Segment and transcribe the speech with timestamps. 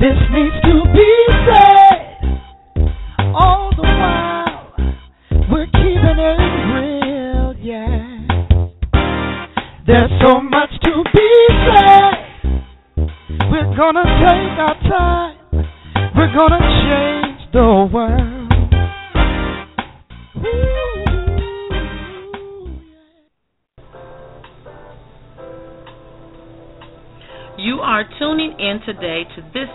[0.00, 1.10] This needs to be
[1.44, 2.00] said.
[3.34, 4.72] All the while,
[5.52, 6.40] we're keeping it
[6.72, 8.00] real, yeah.
[9.86, 11.30] There's so much to be
[11.68, 12.14] said.
[13.50, 15.36] We're gonna take our time.
[16.16, 18.40] We're gonna change the world.
[27.58, 29.59] You are tuning in today to This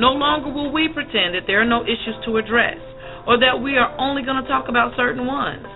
[0.00, 2.80] No longer will we pretend that there are no issues to address
[3.28, 5.68] or that we are only going to talk about certain ones.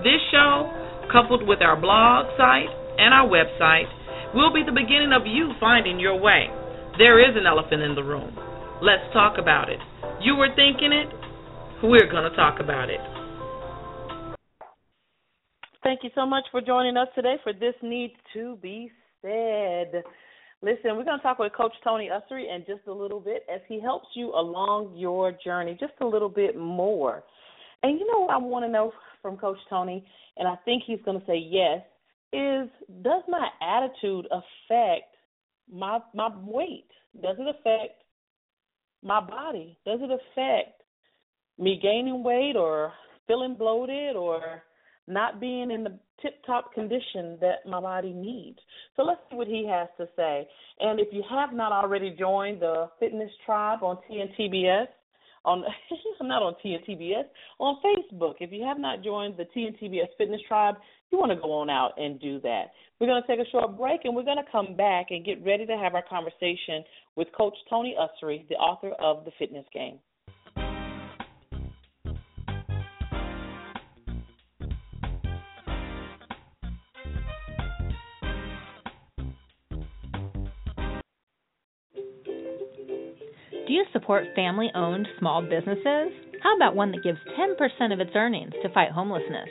[0.00, 0.72] This show,
[1.12, 3.84] coupled with our blog site and our website,
[4.32, 6.48] will be the beginning of you finding your way.
[6.96, 8.32] There is an elephant in the room.
[8.80, 9.78] Let's talk about it.
[10.24, 11.12] You were thinking it,
[11.84, 13.00] we're going to talk about it.
[15.82, 20.02] Thank you so much for joining us today for This Needs to Be said.
[20.64, 23.60] Listen, we're going to talk with Coach Tony Ussery in just a little bit as
[23.68, 27.22] he helps you along your journey just a little bit more.
[27.82, 28.90] And you know what I want to know
[29.20, 30.06] from Coach Tony,
[30.38, 31.82] and I think he's going to say yes,
[32.32, 32.70] is
[33.02, 35.14] does my attitude affect
[35.70, 36.88] my my weight?
[37.22, 38.02] Does it affect
[39.02, 39.76] my body?
[39.84, 40.80] Does it affect
[41.58, 42.90] me gaining weight or
[43.26, 44.62] feeling bloated or
[45.06, 48.58] not being in the tip top condition that my body needs.
[48.96, 50.48] So let's see what he has to say.
[50.80, 54.86] And if you have not already joined the fitness tribe on TNTBS,
[55.44, 55.62] on
[56.22, 57.24] not on TNTBS,
[57.58, 58.34] on Facebook.
[58.40, 60.76] If you have not joined the TNTBS Fitness Tribe,
[61.10, 62.72] you want to go on out and do that.
[62.98, 65.44] We're going to take a short break and we're going to come back and get
[65.44, 66.82] ready to have our conversation
[67.16, 69.98] with Coach Tony Ussery, the author of The Fitness Game.
[84.04, 86.12] Support family owned small businesses?
[86.42, 89.48] How about one that gives 10% of its earnings to fight homelessness?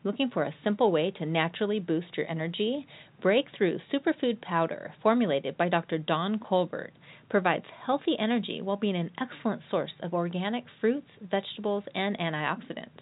[0.05, 2.89] Looking for a simple way to naturally boost your energy?
[3.21, 5.97] Breakthrough Superfood Powder, formulated by Dr.
[5.97, 6.93] Don Colbert,
[7.29, 12.99] provides healthy energy while being an excellent source of organic fruits, vegetables, and antioxidants.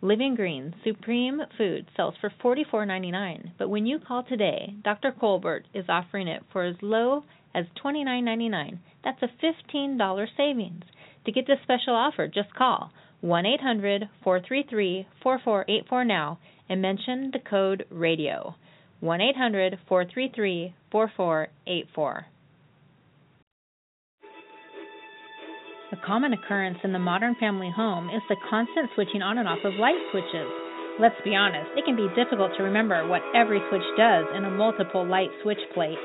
[0.00, 5.10] Living Green Supreme Food sells for $44.99, but when you call today, Dr.
[5.10, 8.78] Colbert is offering it for as low as $29.99.
[9.02, 9.30] That's a
[9.74, 10.84] $15 savings.
[11.26, 12.92] To get this special offer, just call
[13.24, 18.54] 1 800 433 4484 now and mention the code RADIO.
[19.00, 22.26] 1 800 433 4484.
[25.92, 29.64] A common occurrence in the modern family home is the constant switching on and off
[29.64, 30.52] of light switches.
[31.00, 34.50] Let's be honest, it can be difficult to remember what every switch does in a
[34.50, 35.96] multiple light switch plate.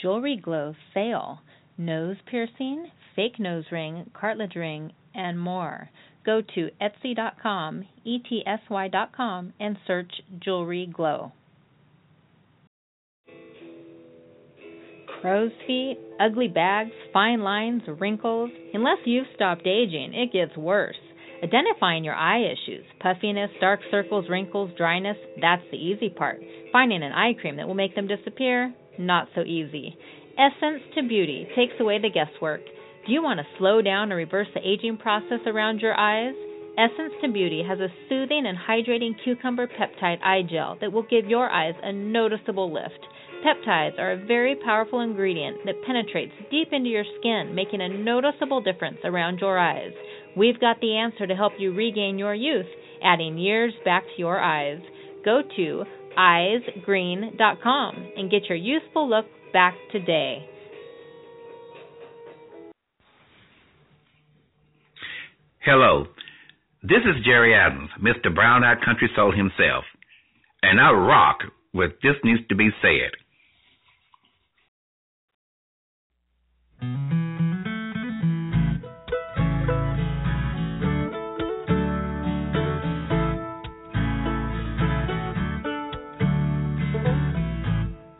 [0.00, 1.40] Jewelry Glow Sale
[1.78, 5.90] Nose piercing, fake nose ring, cartilage ring, and more.
[6.24, 10.12] Go to etsy.com, etsy.com, and search
[10.42, 11.32] Jewelry Glow.
[15.20, 18.50] Crow's feet, ugly bags, fine lines, wrinkles.
[18.74, 20.96] Unless you've stopped aging, it gets worse.
[21.42, 26.40] Identifying your eye issues, puffiness, dark circles, wrinkles, dryness, that's the easy part.
[26.72, 29.96] Finding an eye cream that will make them disappear, not so easy.
[30.38, 32.60] Essence to Beauty takes away the guesswork.
[33.06, 36.34] Do you want to slow down or reverse the aging process around your eyes?
[36.78, 41.26] Essence to Beauty has a soothing and hydrating cucumber peptide eye gel that will give
[41.26, 42.98] your eyes a noticeable lift.
[43.44, 48.62] Peptides are a very powerful ingredient that penetrates deep into your skin, making a noticeable
[48.62, 49.92] difference around your eyes.
[50.34, 52.64] We've got the answer to help you regain your youth,
[53.02, 54.80] adding years back to your eyes.
[55.26, 55.84] Go to
[56.16, 60.48] eyesgreen.com and get your youthful look back today.
[65.64, 66.04] Hello,
[66.82, 68.34] this is Jerry Adams, Mr.
[68.34, 69.84] Brown Eyed Country Soul himself,
[70.62, 71.38] and I rock
[71.72, 73.12] with This Needs to Be Said.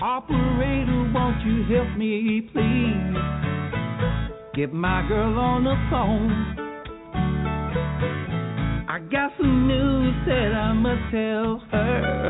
[0.01, 3.19] Operator, won't you help me, please?
[4.55, 6.64] Get my girl on the phone.
[9.25, 12.29] Got some news that I must tell her,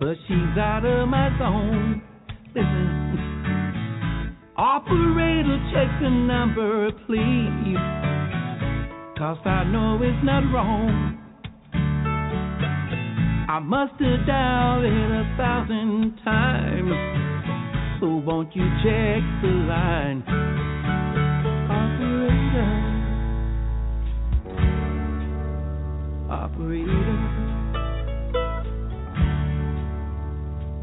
[0.00, 2.02] but she's out of my zone.
[2.56, 7.78] Listen, operator, check the number, please,
[9.16, 11.20] cause I know it's not wrong.
[13.48, 18.00] I must have dialed it a thousand times.
[18.00, 20.53] So won't you check the line?
[26.34, 26.90] Operator.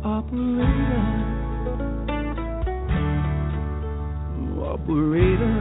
[0.02, 1.04] Operator.
[4.64, 5.60] Operator.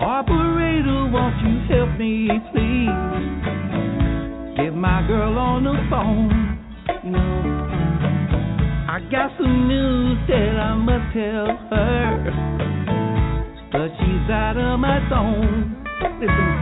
[0.00, 1.00] Operator.
[1.12, 2.12] Won't you help me,
[2.50, 2.88] please?
[4.56, 6.56] Get my girl on the phone.
[7.04, 7.18] Know,
[8.88, 12.79] I got some news that I must tell her,
[13.80, 15.72] but she's out of my zone.
[16.20, 16.52] Listen,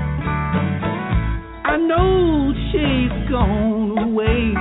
[1.67, 4.55] I know she's gone away.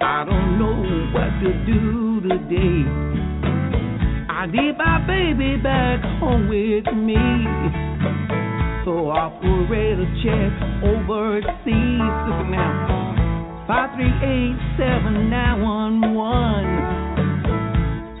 [0.00, 2.86] I don't know what to do today.
[4.30, 7.18] I need my baby back home with me.
[8.84, 10.52] So operator check
[10.94, 11.66] overseas.
[11.66, 13.64] Listen now.
[13.66, 17.03] Five three eight seven nine one one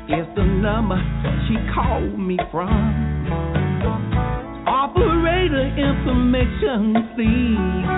[0.08, 1.00] is the number
[1.48, 3.24] she called me from.
[4.66, 7.88] Operator information, please.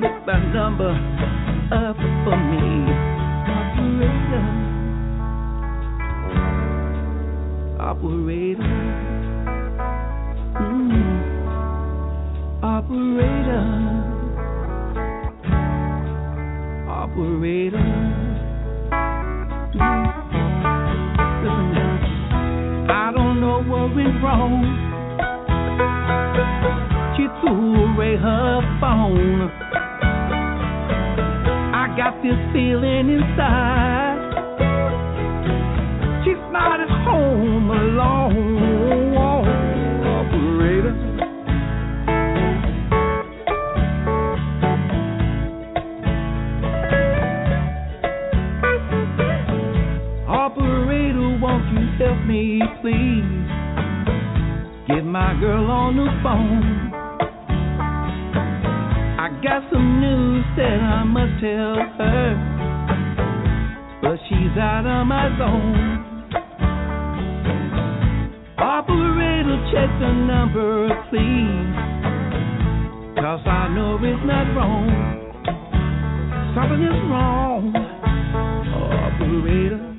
[0.00, 0.92] Look that number
[1.72, 2.92] up for me.
[3.48, 4.44] Operator.
[7.80, 8.72] Operator.
[10.60, 11.14] Mm.
[12.62, 13.64] Operator.
[16.90, 18.14] Operator.
[23.94, 24.62] Went wrong.
[27.16, 29.50] She threw away her phone.
[31.74, 34.18] I got this feeling inside.
[36.24, 38.53] She's not at home alone.
[55.14, 56.90] My girl on the phone.
[59.14, 62.34] I got some news that I must tell her,
[64.02, 66.02] but she's out of my zone.
[68.58, 71.78] Operator, check the number, please.
[73.14, 74.90] Cause I know it's not wrong.
[76.58, 77.70] Something is wrong.
[79.14, 79.93] Operator,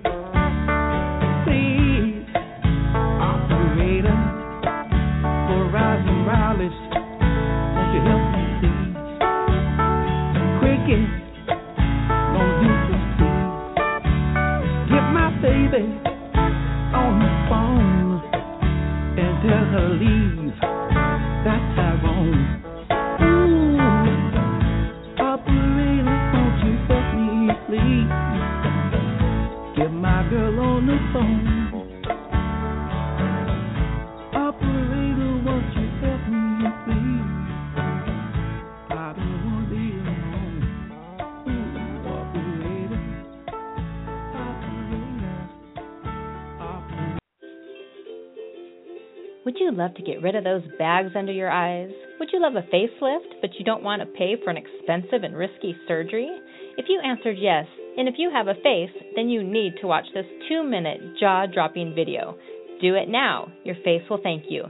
[49.75, 51.89] love to get rid of those bags under your eyes?
[52.19, 55.35] Would you love a facelift, but you don't want to pay for an expensive and
[55.35, 56.29] risky surgery?
[56.77, 57.65] If you answered yes,
[57.97, 61.45] and if you have a face, then you need to watch this two minute jaw
[61.45, 62.35] dropping video.
[62.81, 63.51] Do it now.
[63.63, 64.63] Your face will thank you.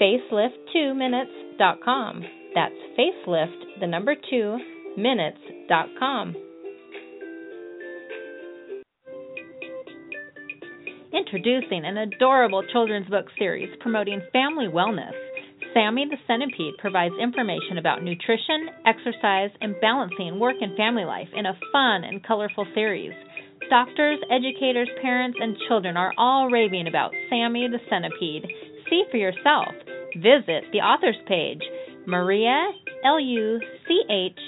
[0.00, 2.24] Facelift2minutes.com.
[2.54, 4.58] That's facelift, the number 2,
[4.96, 6.34] minutes.com.
[11.12, 15.10] Introducing an adorable children's book series promoting family wellness.
[15.74, 21.46] Sammy the Centipede provides information about nutrition, exercise, and balancing work and family life in
[21.46, 23.12] a fun and colorful series.
[23.68, 28.46] Doctors, educators, parents, and children are all raving about Sammy the Centipede.
[28.88, 29.74] See for yourself.
[30.14, 31.62] Visit the author's page,
[32.06, 32.70] Maria,
[33.04, 34.38] L U C H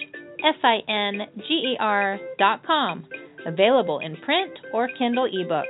[0.45, 3.05] S I N G E R dot com.
[3.47, 5.67] Available in print or Kindle ebook.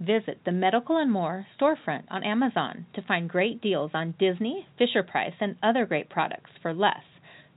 [0.00, 5.02] Visit the Medical and More storefront on Amazon to find great deals on Disney, Fisher
[5.02, 7.02] Price, and other great products for less.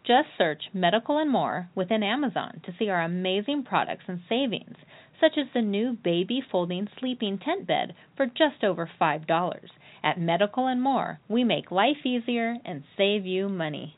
[0.05, 4.77] Just search Medical and More within Amazon to see our amazing products and savings,
[5.19, 9.69] such as the new baby folding sleeping tent bed for just over $5.
[10.01, 13.98] At Medical and More, we make life easier and save you money.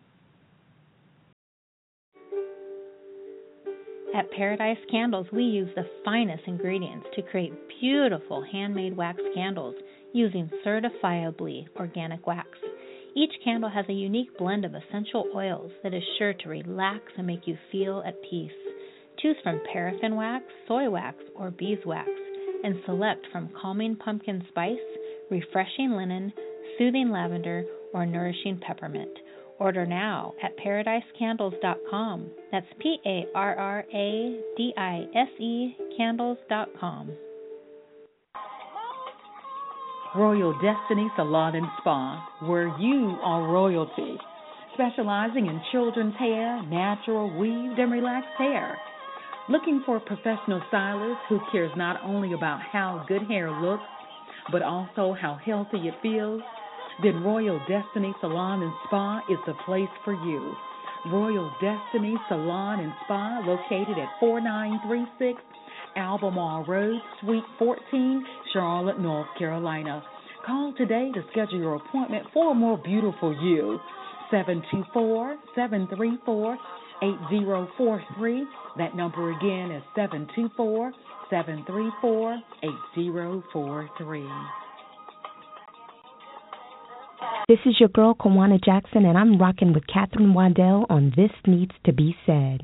[4.14, 9.76] At Paradise Candles, we use the finest ingredients to create beautiful handmade wax candles
[10.12, 12.50] using certifiably organic wax.
[13.16, 17.26] Each candle has a unique blend of essential oils that is sure to relax and
[17.26, 18.52] make you feel at peace.
[19.20, 22.10] Choose from paraffin wax, soy wax, or beeswax,
[22.64, 24.78] and select from calming pumpkin spice,
[25.30, 26.34] refreshing linen,
[26.78, 27.64] soothing lavender,
[27.94, 29.18] or nourishing peppermint.
[29.62, 32.32] Order now at paradisecandles.com.
[32.52, 37.12] That's P A R R A D I S E candles.com.
[40.16, 44.18] Royal Destiny Salon and Spa, where you are royalty,
[44.74, 48.80] specializing in children's hair, natural, weaved, and relaxed hair.
[49.48, 53.84] Looking for a professional stylist who cares not only about how good hair looks,
[54.52, 56.42] but also how healthy it feels?
[57.04, 60.54] Then Royal Destiny Salon and Spa is the place for you.
[61.08, 65.42] Royal Destiny Salon and Spa, located at 4936
[65.96, 70.04] Albemarle Road, Suite 14, Charlotte, North Carolina.
[70.46, 73.80] Call today to schedule your appointment for a more beautiful you.
[74.30, 76.58] 724 734
[77.04, 78.46] 8043.
[78.78, 80.94] That number again is 724
[81.30, 84.61] 734 8043.
[87.52, 91.74] This is your girl, Kawana Jackson, and I'm rocking with Catherine Waddell on This Needs
[91.86, 92.62] to Be Said.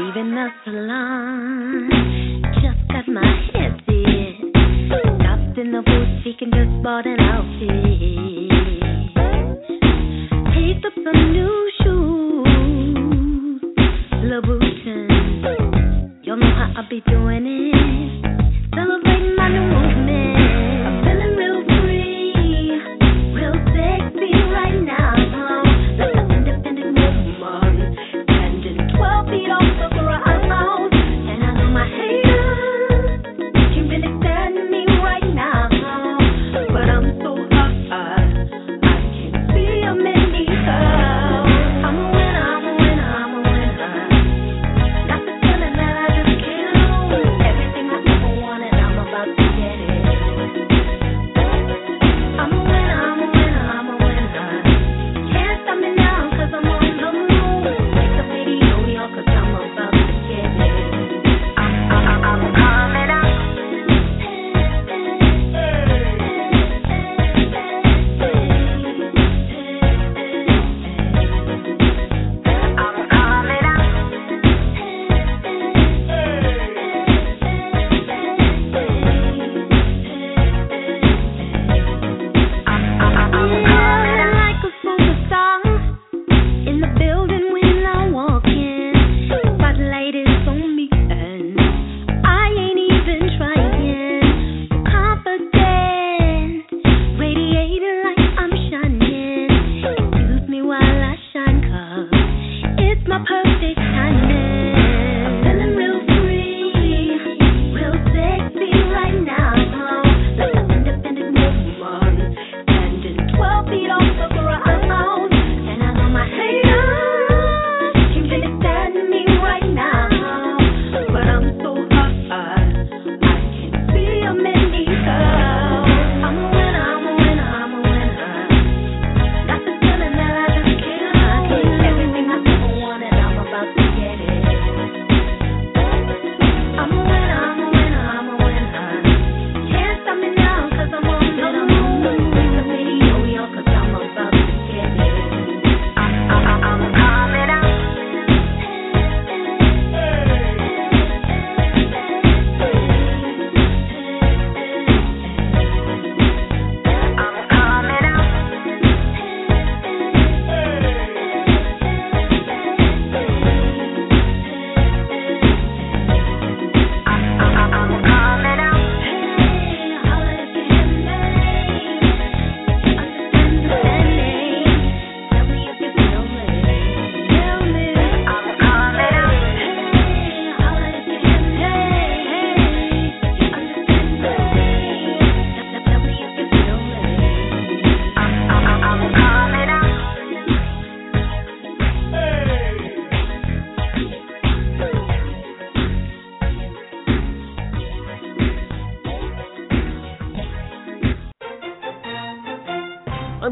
[0.00, 1.27] Leaving the salon,
[6.28, 7.68] boutique and just bought an outfit.
[10.54, 13.62] Picked up some new shoes,
[14.24, 15.08] Louboutin.
[16.24, 17.57] Y'all know how I be doing it.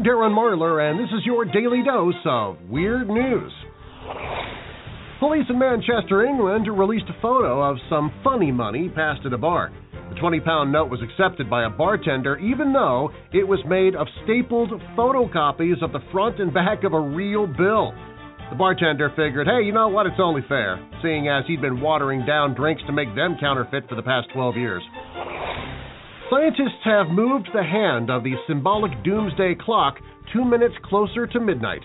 [0.07, 3.51] Darren Marlar, and this is your daily dose of weird news.
[5.19, 9.69] Police in Manchester, England released a photo of some funny money passed at a bar.
[10.07, 14.07] The 20 pound note was accepted by a bartender, even though it was made of
[14.23, 17.91] stapled photocopies of the front and back of a real bill.
[18.49, 20.05] The bartender figured, hey, you know what?
[20.05, 23.95] It's only fair, seeing as he'd been watering down drinks to make them counterfeit for
[23.95, 24.83] the past 12 years.
[26.29, 29.95] Scientists have moved the hand of the symbolic doomsday clock
[30.33, 31.79] two minutes closer to midnight.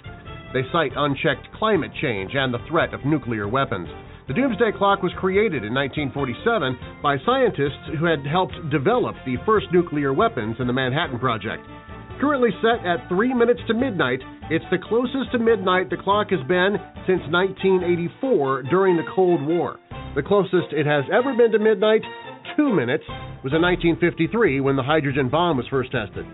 [0.52, 3.86] They cite unchecked climate change and the threat of nuclear weapons.
[4.26, 9.66] The doomsday clock was created in 1947 by scientists who had helped develop the first
[9.72, 11.62] nuclear weapons in the Manhattan Project.
[12.20, 14.18] Currently set at 3 minutes to midnight,
[14.50, 19.78] it's the closest to midnight the clock has been since 1984 during the Cold War.
[20.16, 22.02] The closest it has ever been to midnight,
[22.56, 23.04] 2 minutes,
[23.42, 26.24] was in 1953 when the hydrogen bomb was first tested.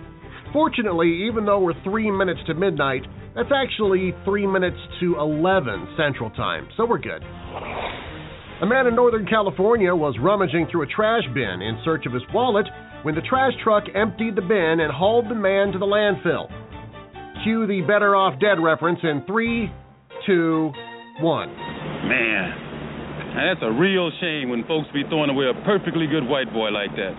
[0.52, 3.02] Fortunately, even though we're 3 minutes to midnight,
[3.34, 7.22] that's actually 3 minutes to 11 Central Time, so we're good.
[8.60, 12.22] A man in Northern California was rummaging through a trash bin in search of his
[12.34, 12.66] wallet
[13.02, 16.48] when the trash truck emptied the bin and hauled the man to the landfill.
[17.44, 19.70] Cue the better off dead reference in three,
[20.26, 20.72] two,
[21.20, 21.48] one.
[22.08, 22.67] Man,
[23.34, 26.70] now that's a real shame when folks be throwing away a perfectly good white boy
[26.70, 27.14] like that.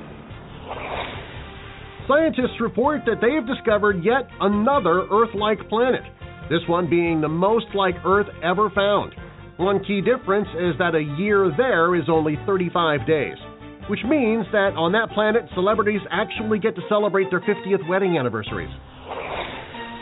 [2.08, 6.02] Scientists report that they have discovered yet another Earth like planet,
[6.50, 9.14] this one being the most like Earth ever found.
[9.58, 13.38] One key difference is that a year there is only 35 days,
[13.90, 18.72] which means that on that planet, celebrities actually get to celebrate their 50th wedding anniversaries.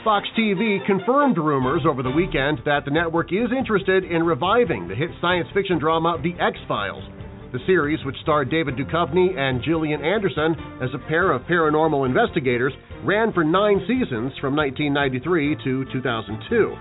[0.04, 4.96] Fox TV confirmed rumors over the weekend that the network is interested in reviving the
[4.96, 7.04] hit science fiction drama The X Files.
[7.52, 12.74] The series, which starred David Duchovny and Gillian Anderson as a pair of paranormal investigators,
[13.04, 16.76] ran for nine seasons from 1993 to 2002.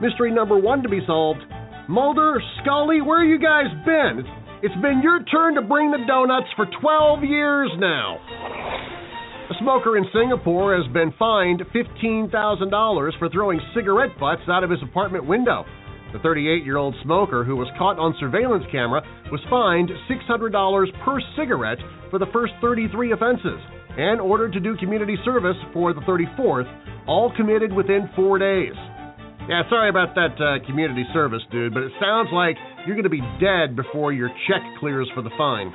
[0.00, 1.40] Mystery number one to be solved
[1.88, 4.24] Mulder, Scully, where you guys been?
[4.62, 8.95] It's been your turn to bring the donuts for 12 years now.
[9.48, 14.82] A smoker in Singapore has been fined $15,000 for throwing cigarette butts out of his
[14.82, 15.64] apartment window.
[16.12, 21.20] The 38 year old smoker, who was caught on surveillance camera, was fined $600 per
[21.38, 21.78] cigarette
[22.10, 23.60] for the first 33 offenses
[23.96, 26.66] and ordered to do community service for the 34th,
[27.06, 28.74] all committed within four days.
[29.48, 33.10] Yeah, sorry about that uh, community service, dude, but it sounds like you're going to
[33.10, 35.70] be dead before your check clears for the fine.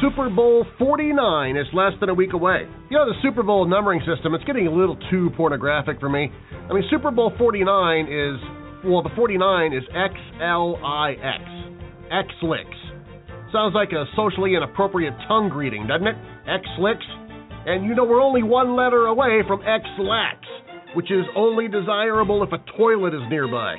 [0.00, 2.66] Super Bowl 49 is less than a week away.
[2.90, 6.30] You know, the Super Bowl numbering system, it's getting a little too pornographic for me.
[6.68, 8.40] I mean, Super Bowl 49 is,
[8.84, 11.60] well, the 49 is XLIX.
[12.10, 12.90] XLIX.
[13.52, 16.16] Sounds like a socially inappropriate tongue greeting, doesn't it?
[16.46, 17.04] X-Lix.
[17.66, 20.38] And you know, we're only one letter away from X-Lax,
[20.94, 23.76] which is only desirable if a toilet is nearby.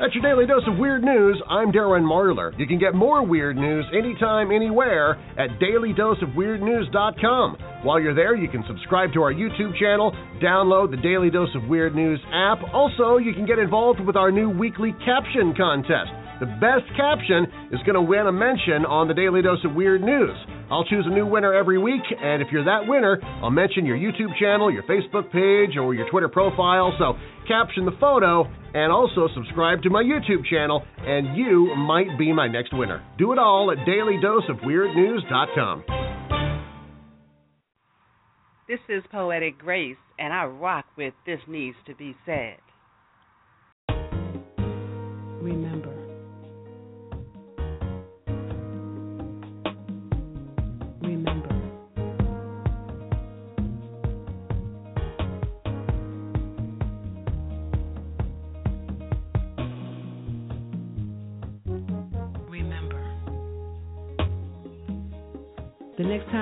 [0.00, 1.42] That's your daily dose of weird news.
[1.50, 2.56] I'm Darren Marlar.
[2.56, 7.56] You can get more weird news anytime, anywhere at dailydoseofweirdnews.com.
[7.82, 11.64] While you're there, you can subscribe to our YouTube channel, download the Daily Dose of
[11.64, 12.58] Weird News app.
[12.72, 16.12] Also, you can get involved with our new weekly caption contest.
[16.40, 20.02] The best caption is going to win a mention on the Daily Dose of Weird
[20.02, 20.36] News.
[20.70, 23.96] I'll choose a new winner every week, and if you're that winner, I'll mention your
[23.96, 26.94] YouTube channel, your Facebook page, or your Twitter profile.
[26.98, 27.14] So
[27.48, 32.46] caption the photo and also subscribe to my YouTube channel, and you might be my
[32.46, 33.02] next winner.
[33.18, 35.84] Do it all at dailydoseofweirdnews.com.
[38.68, 42.58] This is Poetic Grace, and I rock with This Needs to Be Said.
[45.40, 45.40] Remember.
[45.40, 45.97] Remember.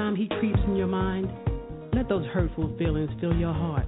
[0.07, 1.29] Time he creeps in your mind,
[1.93, 3.87] let those hurtful feelings fill your heart.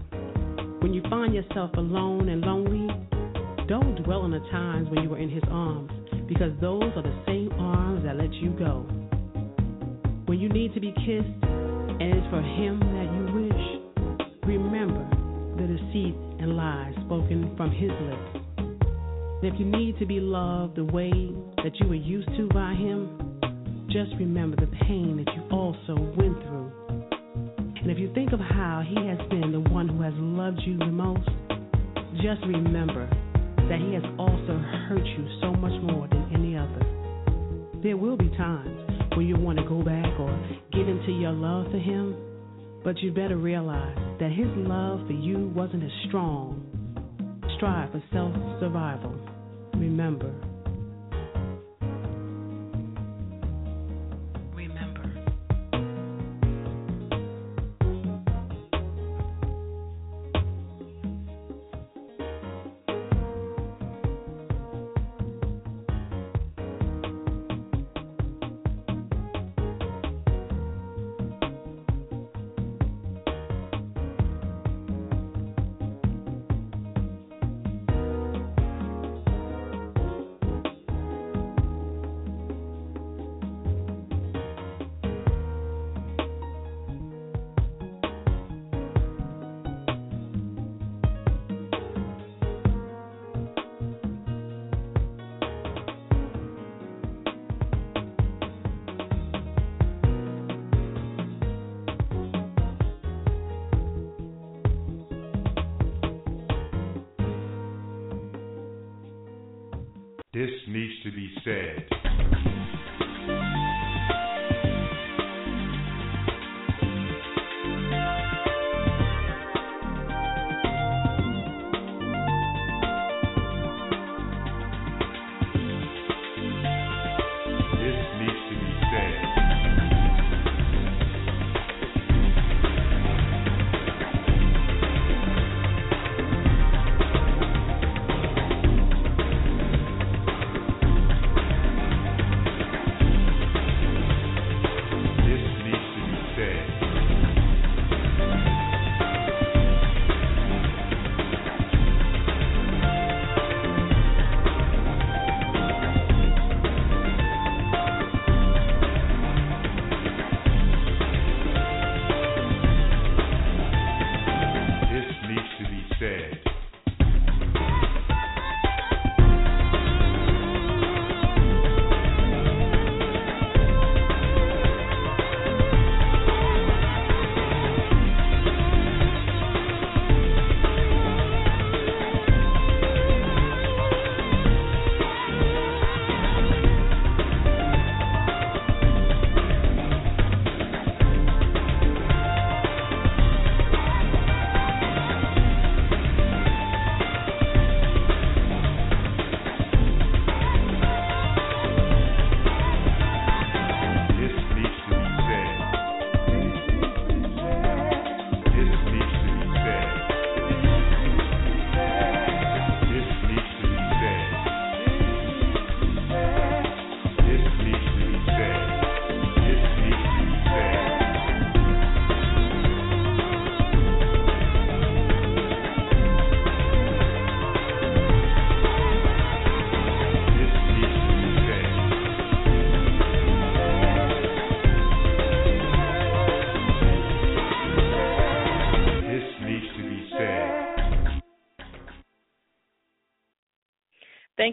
[0.81, 2.89] When you find yourself alone and lonely,
[3.69, 5.93] don't dwell on the times when you were in his arms,
[6.27, 8.81] because those are the same arms that let you go.
[10.27, 15.07] When you need to be kissed, and it's for him that you wish, remember
[15.57, 18.45] the deceit and lies spoken from his lips.
[18.59, 21.13] And if you need to be loved the way
[21.63, 23.28] that you were used to by him,
[23.91, 26.71] just remember the pain that you also went through.
[27.81, 30.77] And if you think of how he has been the one who has loved you
[30.77, 31.29] the most,
[32.17, 33.09] just remember
[33.69, 37.81] that he has also hurt you so much more than any other.
[37.83, 40.31] There will be times when you want to go back or
[40.73, 42.15] get into your love for him,
[42.85, 46.65] but you better realize that his love for you wasn't as strong.
[47.57, 49.15] Strive for self survival.
[49.75, 50.35] Remember,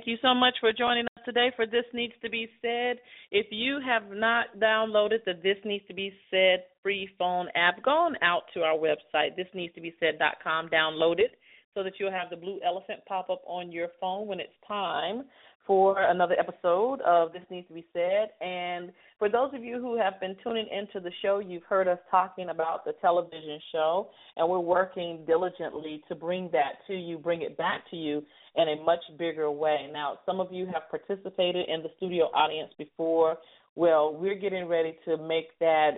[0.06, 2.98] Thank you so much for joining us today for This Needs to Be Said.
[3.32, 7.90] If you have not downloaded the This Needs to Be Said free phone app, go
[7.90, 11.32] on out to our website, thisneedstobesaid.com, download it
[11.74, 15.24] so that you'll have the blue elephant pop up on your phone when it's time
[15.66, 18.30] for another episode of This Needs to Be Said.
[18.42, 22.00] And for those of you who have been tuning into the show, you've heard us
[22.12, 27.42] talking about the television show, and we're working diligently to bring that to you, bring
[27.42, 28.24] it back to you
[28.56, 29.90] in a much bigger way.
[29.92, 33.38] Now, some of you have participated in the studio audience before.
[33.76, 35.92] Well, we're getting ready to make that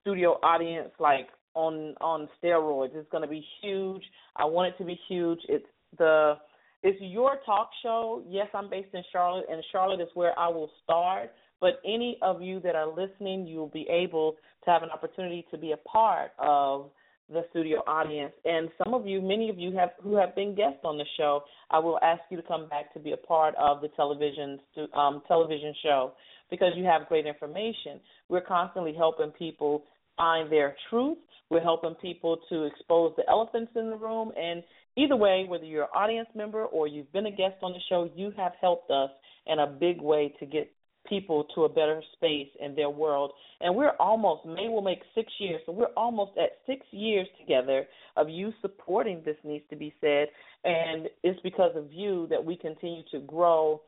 [0.00, 2.94] studio audience like on on steroids.
[2.94, 4.02] It's going to be huge.
[4.36, 5.40] I want it to be huge.
[5.48, 5.66] It's
[5.96, 6.34] the
[6.82, 8.22] it's your talk show.
[8.28, 11.30] Yes, I'm based in Charlotte, and Charlotte is where I will start.
[11.60, 15.44] But any of you that are listening, you will be able to have an opportunity
[15.50, 16.90] to be a part of
[17.30, 18.32] the studio audience.
[18.44, 21.42] And some of you, many of you have who have been guests on the show,
[21.70, 24.58] I will ask you to come back to be a part of the television
[24.94, 26.12] um, television show
[26.50, 28.00] because you have great information.
[28.28, 29.84] We're constantly helping people
[30.16, 31.18] find their truth.
[31.50, 34.32] We're helping people to expose the elephants in the room.
[34.36, 34.62] And
[34.98, 38.10] either way, whether you're an audience member or you've been a guest on the show,
[38.14, 39.10] you have helped us
[39.46, 40.70] in a big way to get
[41.08, 43.32] people to a better space in their world.
[43.60, 47.86] And we're almost, May will make six years, so we're almost at six years together
[48.16, 50.28] of you supporting This Needs to Be Said.
[50.64, 53.80] And it's because of you that we continue to grow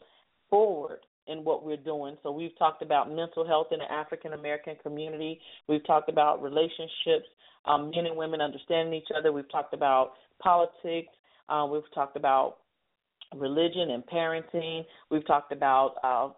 [0.49, 2.17] forward in what we're doing.
[2.23, 5.41] So we've talked about mental health in the African American community.
[5.69, 7.29] We've talked about relationships,
[7.65, 9.33] um, men and women understanding each other.
[9.33, 10.13] We've talked about
[10.43, 11.13] politics.
[11.49, 12.57] Uh, we've talked about
[13.37, 14.85] religion and parenting.
[15.11, 16.31] We've talked about uh,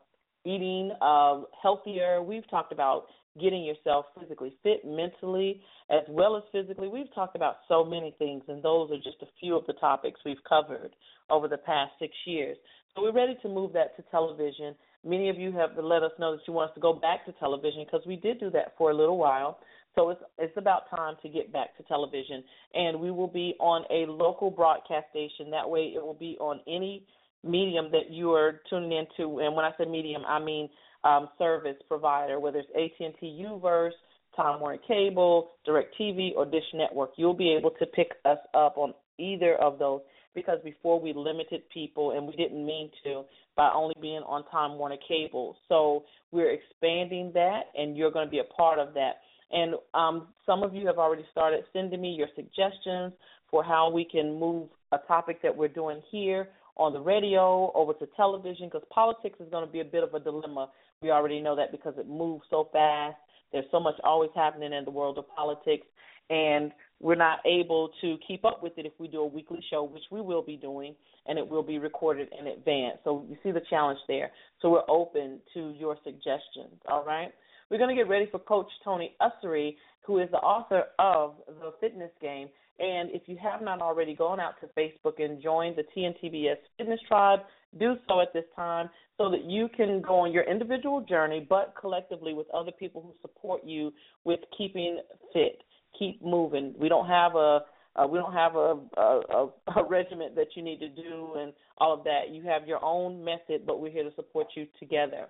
[0.44, 2.22] eating uh, healthier.
[2.22, 3.06] We've talked about
[3.40, 6.88] getting yourself physically fit mentally as well as physically.
[6.88, 10.20] We've talked about so many things, and those are just a few of the topics
[10.24, 10.90] we've covered
[11.30, 12.56] over the past six years.
[12.94, 14.74] So we're ready to move that to television.
[15.04, 17.32] Many of you have let us know that you want us to go back to
[17.32, 19.58] television because we did do that for a little while.
[19.94, 22.42] So it's it's about time to get back to television,
[22.74, 25.50] and we will be on a local broadcast station.
[25.50, 27.06] That way, it will be on any
[27.44, 29.40] medium that you are tuning into.
[29.40, 30.68] And when I say medium, I mean
[31.04, 33.90] um, service provider, whether it's AT&T UVerse,
[34.36, 37.10] Time Warner Cable, DirecTV, or Dish Network.
[37.16, 40.00] You'll be able to pick us up on either of those
[40.34, 43.22] because before we limited people, and we didn't mean to,
[43.54, 45.56] by only being on Time Warner Cable.
[45.68, 49.16] So we're expanding that, and you're going to be a part of that.
[49.50, 53.12] And um, some of you have already started sending me your suggestions
[53.50, 57.92] for how we can move a topic that we're doing here on the radio over
[57.92, 60.70] to television because politics is going to be a bit of a dilemma.
[61.02, 63.16] We already know that because it moves so fast.
[63.52, 65.86] There's so much always happening in the world of politics,
[66.30, 69.82] and we're not able to keep up with it if we do a weekly show,
[69.82, 70.94] which we will be doing,
[71.26, 72.98] and it will be recorded in advance.
[73.04, 74.30] So you see the challenge there.
[74.60, 77.32] So we're open to your suggestions, all right?
[77.70, 81.72] We're going to get ready for Coach Tony Ussery, who is the author of The
[81.80, 82.48] Fitness Game.
[82.82, 86.98] And if you have not already gone out to Facebook and joined the TNTBS Fitness
[87.06, 87.38] Tribe,
[87.78, 91.74] do so at this time so that you can go on your individual journey, but
[91.80, 93.92] collectively with other people who support you
[94.24, 94.98] with keeping
[95.32, 95.62] fit.
[95.96, 96.74] Keep moving.
[96.76, 97.60] We don't have a
[97.94, 101.92] uh, we don't have a, a, a regiment that you need to do and all
[101.92, 102.30] of that.
[102.30, 105.26] You have your own method, but we're here to support you together.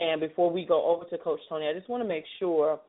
[0.00, 2.80] And before we go over to Coach Tony, I just want to make sure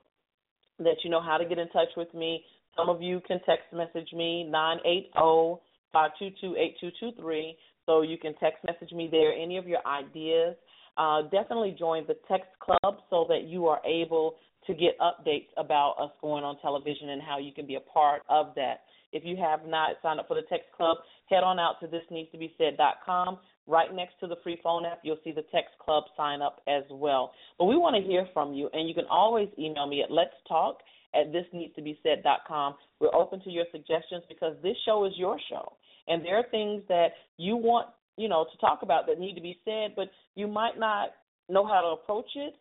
[0.79, 2.43] that you know how to get in touch with me.
[2.77, 5.61] Some of you can text message me nine eight zero
[5.91, 7.57] five two two eight two two three.
[7.85, 10.55] So you can text message me there any of your ideas.
[10.97, 14.35] Uh, definitely join the text club so that you are able
[14.67, 18.21] to get updates about us going on television and how you can be a part
[18.29, 18.81] of that.
[19.13, 20.97] If you have not signed up for the text club,
[21.29, 23.39] head on out to thisneedstobesaid.com.
[23.65, 26.83] Right next to the free phone app, you'll see the text club sign up as
[26.89, 27.31] well.
[27.57, 30.35] But we want to hear from you, and you can always email me at let's
[30.47, 30.79] talk
[31.13, 32.75] at thisneedstobesaid.com.
[32.99, 35.73] We're open to your suggestions because this show is your show,
[36.07, 39.41] and there are things that you want you know to talk about that need to
[39.41, 41.09] be said, but you might not
[41.49, 42.55] know how to approach it,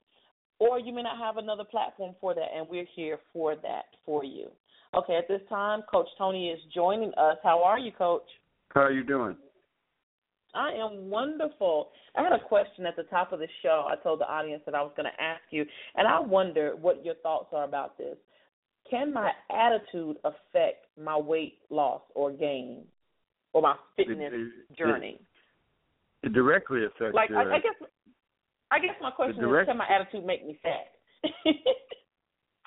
[0.58, 4.24] or you may not have another platform for that, and we're here for that for
[4.24, 4.48] you.
[4.94, 7.36] Okay, at this time, Coach Tony is joining us.
[7.42, 8.22] How are you, Coach?
[8.70, 9.36] How are you doing?
[10.54, 11.88] I am wonderful.
[12.16, 13.86] I had a question at the top of the show.
[13.90, 17.04] I told the audience that I was going to ask you, and I wonder what
[17.04, 18.16] your thoughts are about this.
[18.90, 22.84] Can my attitude affect my weight loss or gain
[23.52, 25.20] or my fitness it, it, journey?
[26.22, 27.14] It, it directly affects.
[27.14, 27.88] Like your, I, I guess,
[28.70, 30.86] I guess my question direct, is, can my attitude make me fat?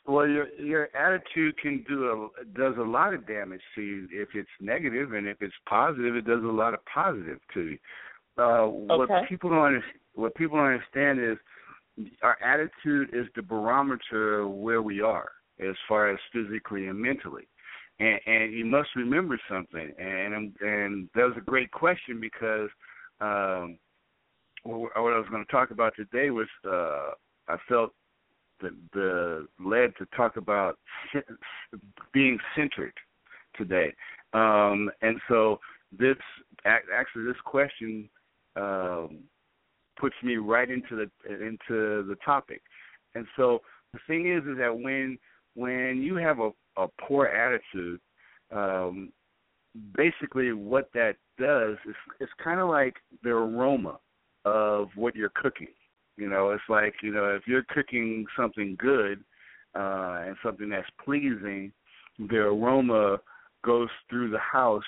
[0.10, 4.30] Well, your your attitude can do a does a lot of damage to you if
[4.34, 7.78] it's negative, and if it's positive, it does a lot of positive to you.
[8.36, 9.22] Uh, what Okay.
[9.30, 11.38] people don't under, what people don't understand is
[12.24, 17.48] our attitude is the barometer of where we are as far as physically and mentally.
[18.00, 22.70] And, and you must remember something, and and that was a great question because
[23.20, 23.78] um,
[24.64, 27.12] what, I was going to talk about today was uh,
[27.50, 27.92] I felt
[28.62, 30.78] the, the led to talk about
[32.14, 32.94] being centered
[33.58, 33.94] today,
[34.34, 35.60] um, and so
[35.98, 36.16] this
[36.66, 38.10] actually this question
[38.56, 39.20] um,
[40.00, 42.62] puts me right into the into the topic,
[43.14, 43.60] and so
[43.92, 45.18] the thing is is that when
[45.56, 48.00] when you have a, a poor attitude,
[48.52, 49.12] um,
[49.96, 54.00] basically what that does is it's kind of like the aroma
[54.46, 55.68] of what you're cooking.
[56.18, 59.24] You know, it's like you know if you're cooking something good
[59.76, 61.72] uh, and something that's pleasing,
[62.18, 63.18] the aroma
[63.64, 64.84] goes through the house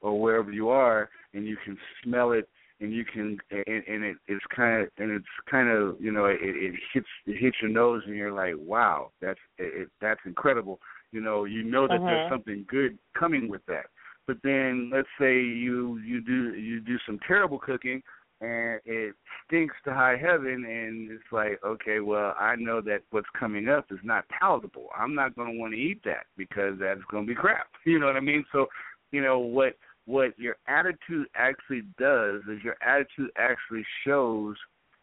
[0.00, 2.48] or wherever you are, and you can smell it,
[2.80, 6.26] and you can and, and it, it's kind of and it's kind of you know
[6.26, 10.20] it, it hits it hits your nose, and you're like, wow, that's it, it, that's
[10.24, 10.80] incredible.
[11.12, 12.28] You know, you know that there's Mhm.
[12.28, 13.86] something good coming with that.
[14.26, 18.02] But then let's say you you do you do some terrible cooking
[18.40, 19.14] and it
[19.44, 23.86] stinks to high heaven and it's like okay well i know that what's coming up
[23.90, 27.28] is not palatable i'm not going to want to eat that because that's going to
[27.28, 28.66] be crap you know what i mean so
[29.10, 29.74] you know what
[30.08, 34.56] what your attitude actually does is your attitude actually shows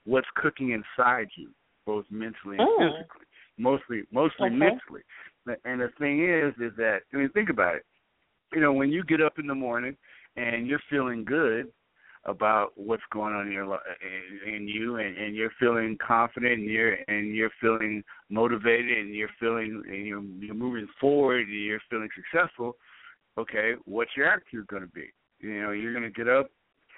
[0.06, 1.52] what's cooking inside you,
[1.86, 2.91] both mentally and Mm.
[2.91, 3.26] physically.
[3.60, 4.58] Mostly, mostly Okay.
[4.58, 5.04] mentally.
[5.63, 7.86] And the thing is, is that I mean, think about it.
[8.52, 9.96] You know, when you get up in the morning
[10.38, 11.72] and you're feeling good
[12.24, 13.80] about what's going on in your
[14.48, 19.30] in you, and, and you're feeling confident, and you're and you're feeling motivated, and you're
[19.39, 22.76] feeling and you're you're moving forward, and you're feeling successful.
[23.38, 25.12] Okay, what's your attitude going to be?
[25.39, 26.48] You know, you're going to get up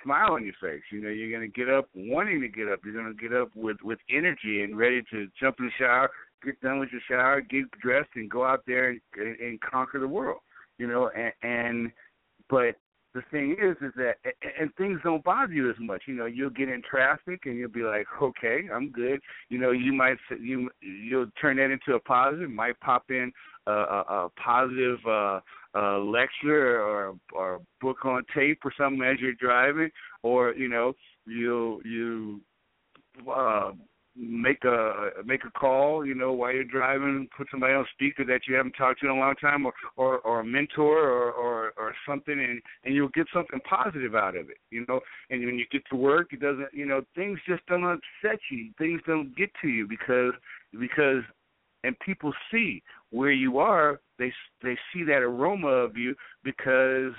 [0.04, 0.84] smile on your face.
[0.92, 2.80] You know, you're going to get up wanting to get up.
[2.84, 6.10] You're going to get up with with energy and ready to jump in the shower,
[6.44, 10.00] get done with your shower, get dressed, and go out there and, and, and conquer
[10.00, 10.40] the world.
[10.78, 11.92] You know, and, and
[12.50, 12.76] but
[13.14, 14.18] the thing is, is that
[14.60, 16.04] and, things don't bother you as much.
[16.08, 19.20] You know, you'll get in traffic and you'll be like, okay, I'm good.
[19.50, 22.52] You know, you might you you'll turn that into a positive.
[22.52, 23.32] Might pop in
[23.66, 25.00] a, a, a positive.
[25.08, 25.40] uh
[25.78, 29.90] a lecture or or a book on tape or something as you're driving,
[30.24, 30.94] or you know
[31.26, 32.42] you you
[33.30, 33.72] uh,
[34.18, 38.42] make a make a call, you know, while you're driving, put somebody on speaker that
[38.48, 41.74] you haven't talked to in a long time, or or, or a mentor or, or
[41.78, 45.00] or something, and and you'll get something positive out of it, you know.
[45.30, 48.72] And when you get to work, it doesn't, you know, things just don't upset you,
[48.78, 50.34] things don't get to you because
[50.80, 51.24] because
[51.84, 54.32] and people see where you are they
[54.64, 57.14] they see that aroma of you because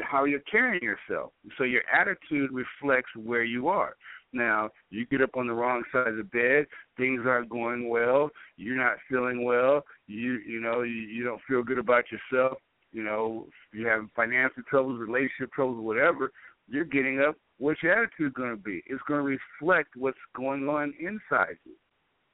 [0.00, 1.32] how you're carrying yourself.
[1.58, 3.96] So your attitude reflects where you are.
[4.32, 8.28] Now you get up on the wrong side of the bed things aren't going well
[8.56, 12.58] you're not feeling well you you know you, you don't feel good about yourself
[12.92, 16.32] you know you have financial troubles relationship troubles whatever
[16.68, 17.36] you're getting up.
[17.58, 18.82] What's your attitude going to be?
[18.86, 21.72] It's going to reflect what's going on inside you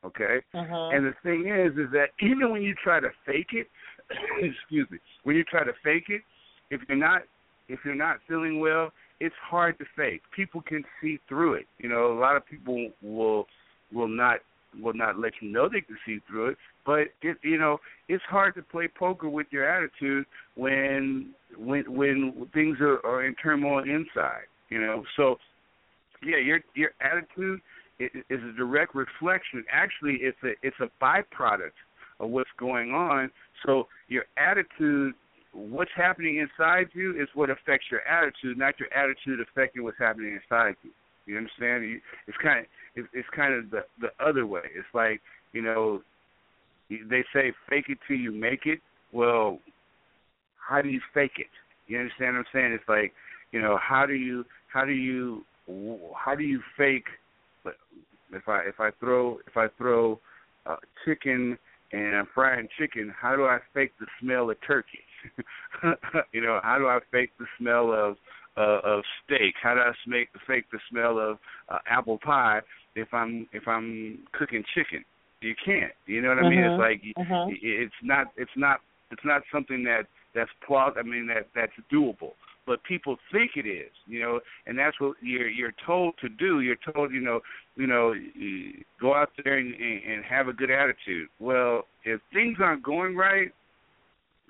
[0.05, 0.95] okay Mhm.
[0.95, 3.69] and the thing is, is that even when you try to fake it,
[4.41, 6.23] excuse me, when you try to fake it,
[6.71, 7.23] if you're not
[7.69, 10.23] if you're not feeling well, it's hard to fake.
[10.35, 11.67] People can see through it.
[11.79, 13.47] You know, a lot of people will
[13.93, 14.41] will not
[14.81, 16.59] will not let you know they can see through it.
[16.85, 22.49] But it, you know, it's hard to play poker with your attitude when when when
[22.53, 24.47] things are, are in turmoil inside.
[24.71, 25.37] You know, so
[26.23, 27.61] yeah, your your attitude
[28.29, 29.65] is a direct reflection.
[29.71, 31.77] Actually, it's a it's a byproduct
[32.21, 33.31] of what's going on.
[33.67, 35.15] So your attitude,
[35.53, 40.39] what's happening inside you, is what affects your attitude, not your attitude affecting what's happening
[40.43, 40.91] inside you.
[41.27, 42.01] You understand?
[42.27, 44.63] It's kind of it's kind of the the other way.
[44.75, 45.21] It's like
[45.53, 46.03] you know,
[46.91, 48.81] they say fake it till you make it.
[49.13, 49.59] Well,
[50.57, 51.47] how do you fake it?
[51.87, 52.73] You understand what I'm saying?
[52.73, 53.13] It's like
[53.53, 55.45] you know, how do you how do you
[56.17, 57.07] how do you fake
[58.33, 60.19] if I if I throw if I throw
[60.67, 61.59] uh, chicken
[61.93, 65.01] and I'm frying chicken, how do I fake the smell of turkey?
[66.33, 68.17] you know, how do I fake the smell of
[68.57, 69.55] uh, of steak?
[69.63, 71.39] How do I make fake the smell of
[71.69, 72.61] uh, apple pie
[72.95, 75.05] if I'm if I'm cooking chicken?
[75.41, 75.93] You can't.
[76.07, 76.61] You know what I mean?
[76.61, 76.71] Mhm.
[76.71, 77.59] It's like Mhm.
[77.61, 82.35] it's not it's not it's not something that that's plaus I mean that that's doable.
[82.65, 86.61] But people think it is, you know, and that's what you're you're told to do.
[86.61, 87.41] You're told, you know,
[87.77, 88.15] you know,
[89.01, 91.29] go out there and, and, have a good attitude.
[91.41, 93.51] Well, if things aren't going right,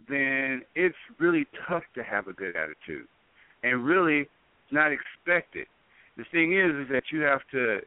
[0.09, 3.09] then it's really tough to have a good attitude,
[3.63, 5.67] and really it's not expected.
[6.19, 7.81] The thing is, is that you have to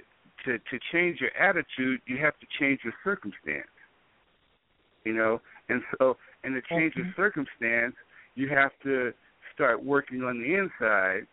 [0.45, 2.01] to to change your attitude.
[2.07, 3.67] You have to change your circumstance.
[5.03, 7.93] You know, and so and to change your circumstance,
[8.33, 9.13] you have to
[9.55, 11.27] start working on the inside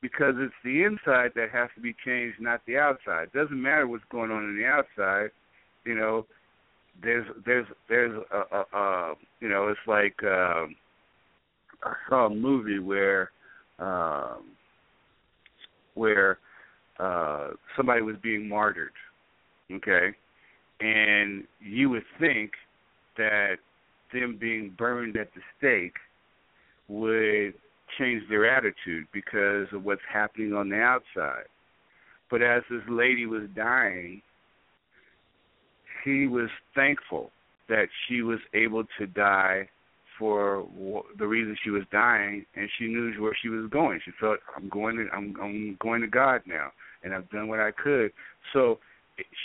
[0.00, 3.24] because it's the inside that has to be changed, not the outside.
[3.24, 5.30] It doesn't matter what's going on in the outside.
[5.84, 6.26] You know,
[7.02, 10.74] there's there's there's a, a, a you know it's like um,
[11.82, 13.30] I saw a movie where
[13.78, 14.44] um,
[15.94, 16.38] where
[16.98, 18.92] uh, somebody was being martyred,
[19.72, 20.10] okay,
[20.80, 22.52] and you would think
[23.16, 23.56] that
[24.12, 25.96] them being burned at the stake
[26.90, 27.54] would
[27.98, 31.46] change their attitude because of what's happening on the outside.
[32.30, 34.22] But as this lady was dying,
[36.04, 37.30] she was thankful
[37.68, 39.68] that she was able to die
[40.18, 40.66] for
[41.18, 44.00] the reason she was dying, and she knew where she was going.
[44.04, 46.72] She felt, "I'm going to, I'm, I'm going to God now,
[47.02, 48.12] and I've done what I could."
[48.52, 48.78] So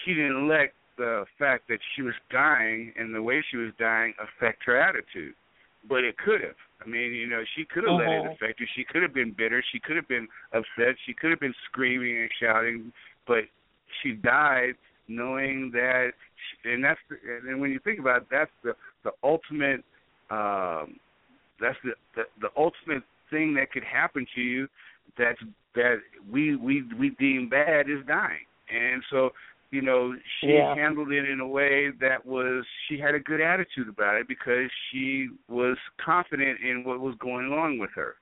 [0.03, 4.13] she didn't let the fact that she was dying and the way she was dying
[4.19, 5.33] affect her attitude,
[5.87, 6.55] but it could have.
[6.81, 8.35] I mean, you know, she could have let it Mhm.
[8.35, 8.67] affect her.
[8.75, 9.61] She could have been bitter.
[9.71, 10.97] She could have been upset.
[11.05, 12.93] She could have been screaming and shouting,
[13.25, 13.45] but
[14.01, 14.75] she died
[15.07, 16.13] knowing that.
[16.35, 17.17] She, and that's the,
[17.47, 19.83] and when you think about it, that's the the ultimate.
[20.29, 20.99] Um,
[21.59, 24.67] that's the, the the ultimate thing that could happen to you.
[25.17, 25.41] That's
[25.75, 28.45] that we we we deem bad is dying.
[28.69, 29.31] and so
[29.75, 30.73] you know she Yeah.
[30.73, 34.69] handled it in a way that was she had a good attitude about it because
[34.89, 38.15] she was confident in what was going on with her.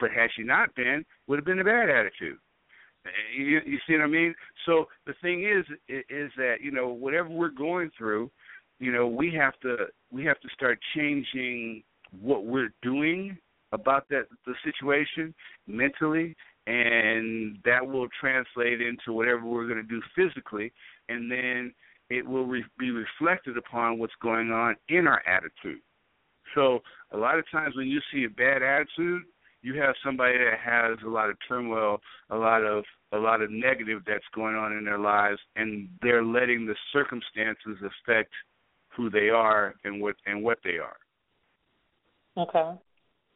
[0.00, 2.38] But had she not been, would have been a bad attitude.
[3.06, 4.34] Uh, You, you see what I mean?
[4.66, 8.30] So the thing is, is that you know whatever we're going through,
[8.80, 9.72] you know we have to
[10.10, 11.84] we have to start changing
[12.20, 13.38] what we're doing
[13.72, 15.34] about that the situation
[15.66, 16.36] mentally,
[16.66, 20.72] and that will translate into whatever we're going to do physically,
[21.08, 21.72] and then
[22.10, 25.80] it will re- be reflected upon what's going on in our attitude.
[26.54, 26.80] So
[27.12, 29.22] a lot of times when you see a bad attitude,
[29.62, 32.00] you have somebody that has a lot of turmoil,
[32.30, 36.24] a lot of a lot of negative that's going on in their lives, and they're
[36.24, 38.32] letting the circumstances affect
[38.96, 40.96] who they are and what and what they are.
[42.36, 42.78] Okay.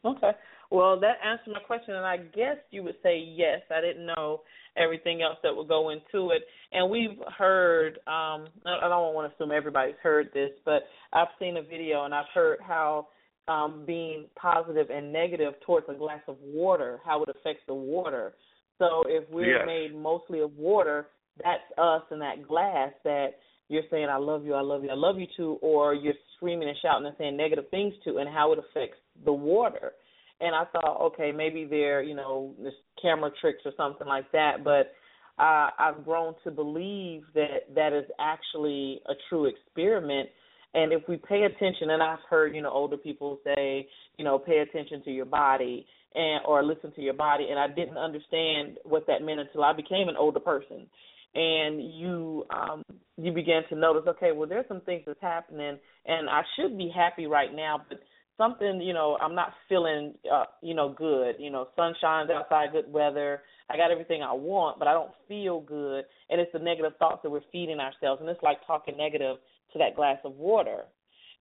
[0.05, 0.31] Okay.
[0.71, 3.61] Well, that answered my question, and I guess you would say yes.
[3.71, 4.43] I didn't know
[4.77, 6.43] everything else that would go into it.
[6.73, 11.57] And we've heard, um, I don't want to assume everybody's heard this, but I've seen
[11.57, 13.09] a video and I've heard how
[13.49, 18.35] um, being positive and negative towards a glass of water, how it affects the water.
[18.79, 19.67] So if we're Yes.
[19.67, 21.09] made mostly of water,
[21.43, 23.39] that's us in that glass that
[23.69, 26.69] you're saying I love you, I love you, I love you to, or you're screaming
[26.69, 29.93] and shouting and saying negative things to, and how it affects the water.
[30.41, 34.65] And I thought, okay, maybe they're you know this camera tricks or something like that,
[34.65, 34.93] but
[35.39, 40.29] uh, I've grown to believe that that is actually a true experiment.
[40.75, 44.39] And if we pay attention, and I've heard you know older people say, you know,
[44.39, 48.79] pay attention to your body and or listen to your body, and I didn't understand
[48.85, 50.87] what that meant until I became an older person.
[51.35, 52.83] And you um
[53.19, 55.79] you begin to notice okay well there's some things that's happening.
[56.07, 57.99] And i should be happy right now but
[58.39, 62.73] something you know i'm not feeling uh you know good you know sun shines outside
[62.73, 66.59] good weather i got everything i want but i don't feel good and it's the
[66.59, 69.37] negative thoughts that we're feeding ourselves and it's like talking negative
[69.73, 70.83] to that glass of water.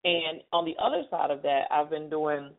[0.05, 2.51] And on the other side of that i've been doing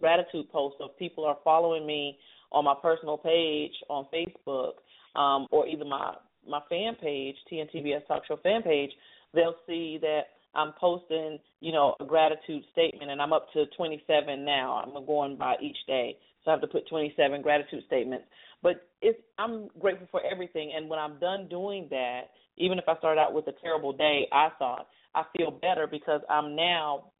[0.00, 2.18] gratitude posts of people are following me
[2.52, 4.72] on my personal page on facebook
[5.16, 6.14] um, or either my
[6.48, 8.90] my fan page, TNTBS Talk Show fan page,
[9.34, 10.22] they'll see that
[10.54, 14.82] I'm posting, you know, a gratitude statement, and I'm up to 27 now.
[14.84, 18.24] I'm going by each day, so I have to put 27 gratitude statements.
[18.62, 22.22] But it's I'm grateful for everything, and when I'm done doing that,
[22.56, 26.20] even if I start out with a terrible day, I thought I feel better because
[26.28, 27.12] I'm now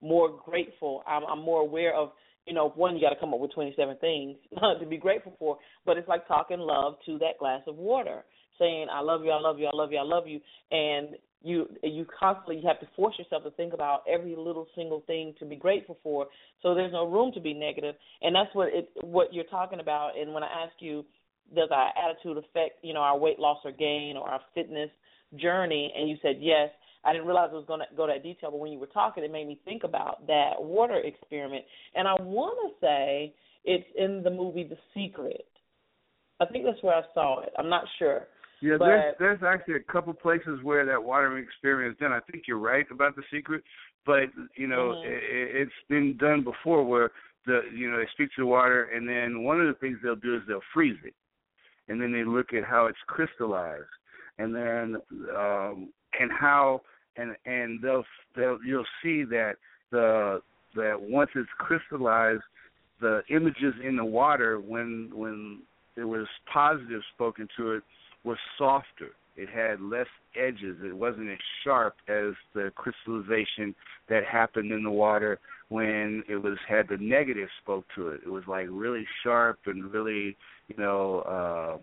[0.00, 1.02] more grateful.
[1.06, 2.12] I'm, I'm more aware of
[2.46, 4.36] you know, one, you got to come up with 27 things
[4.80, 8.24] to be grateful for, but it's like talking love to that glass of water,
[8.58, 10.40] saying, I love you, I love you, I love you, I love you.
[10.70, 15.02] And you you constantly you have to force yourself to think about every little single
[15.06, 16.26] thing to be grateful for
[16.62, 20.18] so there's no room to be negative and that's what it what you're talking about
[20.18, 21.04] and when i ask you
[21.54, 24.90] does our attitude affect you know our weight loss or gain or our fitness
[25.36, 26.70] journey and you said yes
[27.06, 29.22] I didn't realize it was going to go that detail, but when you were talking,
[29.22, 31.64] it made me think about that water experiment.
[31.94, 33.32] And I want to say
[33.64, 35.46] it's in the movie The Secret.
[36.40, 37.52] I think that's where I saw it.
[37.58, 38.26] I'm not sure.
[38.66, 42.12] Yeah, but, there's there's actually a couple places where that water experiment is done.
[42.12, 43.62] I think you're right about the secret,
[44.04, 44.24] but
[44.56, 45.04] you know Mhm.
[45.04, 47.10] it, it's been done before where
[47.46, 50.16] the you know they speak to the water and then one of the things they'll
[50.16, 51.14] do is they'll freeze it,
[51.88, 53.94] and then they look at how it's crystallized,
[54.38, 54.96] and then
[55.36, 56.80] um and how
[57.16, 58.04] and and they'll
[58.34, 59.56] they'll you'll see that
[59.90, 60.42] the
[60.74, 62.42] that once it's crystallized,
[63.00, 65.62] the images in the water when when
[65.94, 67.82] there was positive spoken to it
[68.26, 69.12] was softer.
[69.36, 70.78] It had less edges.
[70.82, 73.74] It wasn't as sharp as the crystallization
[74.08, 78.20] that happened in the water when it was had the negative spoke to it.
[78.24, 80.36] It was like really sharp and really,
[80.68, 81.78] you know, uh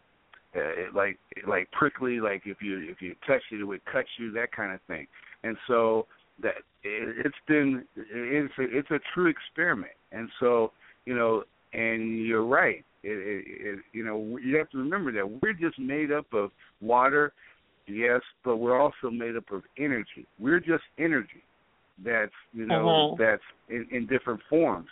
[0.56, 1.18] it, like
[1.48, 2.20] like prickly.
[2.20, 4.32] Like if you if you touch it, it would cut you.
[4.32, 5.08] That kind of thing.
[5.44, 6.08] And so
[6.42, 9.94] that it, it's been it's a, it's a true experiment.
[10.12, 10.72] And so
[11.06, 12.84] you know, and you're right.
[13.04, 16.52] It, it, it, you know, you have to remember that we're just made up of
[16.82, 17.34] water,
[17.88, 20.26] yes, but we're also made up of energy.
[20.40, 21.44] We're just energy
[22.04, 23.18] that's you know Mhm.
[23.18, 24.90] that's in, in different forms.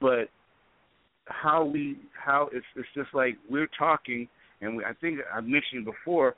[0.00, 0.30] But
[1.26, 4.28] how we how it's it's just like we're talking,
[4.60, 6.36] and we, I think I mentioned before.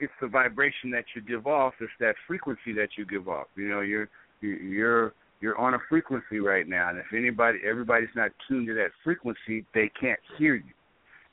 [0.00, 1.74] It's the vibration that you give off.
[1.78, 3.46] It's that frequency that you give off.
[3.56, 4.08] You know, you're
[4.40, 5.12] you're
[5.42, 9.66] you're on a frequency right now, and if anybody, everybody's not tuned to that frequency,
[9.74, 10.72] they can't hear you.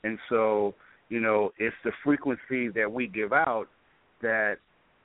[0.02, 0.74] And so,
[1.08, 3.66] you know, it's the frequency that we give out
[4.20, 4.56] that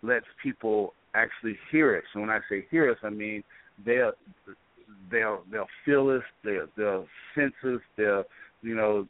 [0.01, 2.03] lets people actually hear us.
[2.13, 3.43] So when I say hear us, I mean
[3.85, 4.13] they'll
[5.11, 8.23] they'll they'll feel us, they'll they'll sense us, they'll
[8.61, 9.07] you know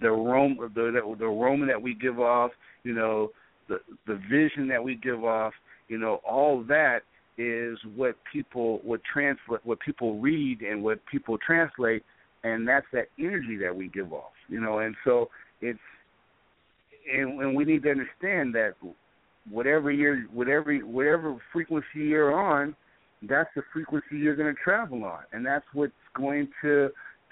[0.00, 2.52] the aroma the the aroma that we give off,
[2.84, 3.30] you know,
[3.68, 5.52] the the vision that we give off,
[5.88, 7.00] you know, all that
[7.36, 12.04] is what people what translate what people read and what people translate
[12.44, 14.78] and that's that energy that we give off you know?
[14.78, 15.30] And so
[15.60, 15.78] it's
[17.12, 18.74] and, and we need to understand that
[19.50, 22.74] whatever you're whatever whatever frequency you're on
[23.28, 26.88] that's the frequency you're going to travel on and that's what's going to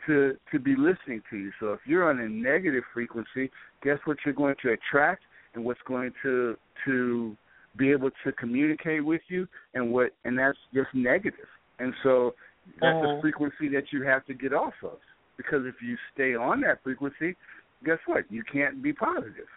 [0.07, 1.53] to to be listening to you.
[1.61, 3.51] So if you're on a negative frequency
[3.83, 5.23] guess what you're going to attract
[5.55, 7.37] and what's going to to
[7.77, 11.49] be able to communicate with you and what and that's just negative.
[11.79, 12.35] and so
[12.81, 13.07] that's Uh-huh.
[13.17, 14.99] the frequency that you have to get off of
[15.37, 17.37] because if you stay on that frequency
[17.85, 19.49] guess what you can't be positive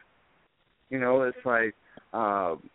[0.89, 1.75] you know it's like
[2.13, 2.69] um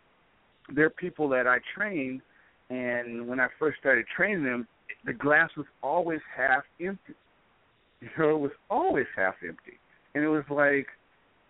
[0.75, 2.21] there are people that i train
[2.69, 4.67] and when i first started training them
[5.05, 7.15] the glass was always half empty
[8.01, 9.79] you know it was always half empty
[10.15, 10.87] and it was like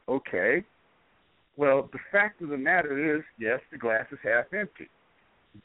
[0.08, 0.64] okay
[1.60, 4.88] well, the fact of the matter is, yes, the glass is half empty,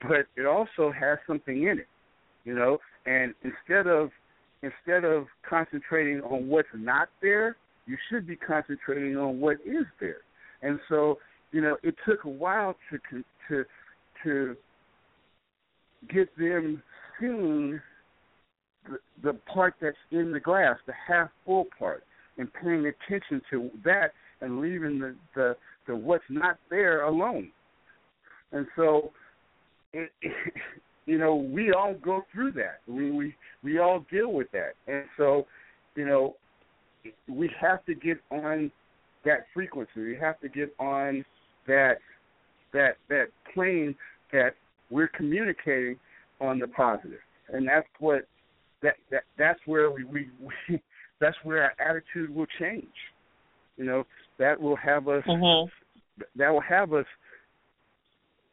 [0.02, 1.88] but it also has something in it,
[2.44, 2.80] you know.
[3.06, 4.10] And instead of
[4.62, 10.18] instead of concentrating on what's not there, you should be concentrating on what is there.
[10.62, 11.18] And so,
[11.54, 13.64] you know, it took a while to to
[14.26, 14.58] to
[16.14, 16.84] get them
[17.18, 17.80] seeing
[18.90, 22.04] the, the part that's in the glass, the half full part,
[22.38, 25.56] and paying attention to that and leaving the the,
[25.88, 27.52] the what's not there alone.
[28.52, 29.12] And so,
[29.94, 30.12] it,
[31.06, 32.80] you know, we all go through that.
[32.88, 34.74] We we we all deal with that.
[34.88, 35.46] And so,
[35.96, 36.36] you know,
[37.28, 38.72] we have to get on
[39.26, 39.92] that frequency.
[39.98, 41.26] We have to get on
[41.68, 41.96] that
[42.74, 43.96] that that plane
[44.32, 44.56] that
[44.90, 45.98] we're communicating
[46.42, 47.20] on the positive.
[47.50, 48.28] And that's what
[48.82, 50.30] that that that's where we, we,
[50.70, 50.82] we
[51.20, 52.88] that's where our attitude will change.
[53.78, 54.06] You know,
[54.40, 55.70] that will have us mm-hmm.
[56.36, 57.06] that will have us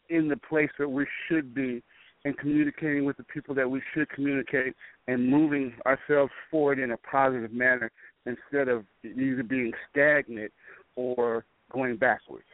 [0.09, 1.83] in the place that we should be
[2.25, 4.75] and communicating with the people that we should communicate
[5.09, 7.91] and moving ourselves forward in a positive manner
[8.27, 10.53] instead of either being stagnant
[10.95, 12.45] or going backwards.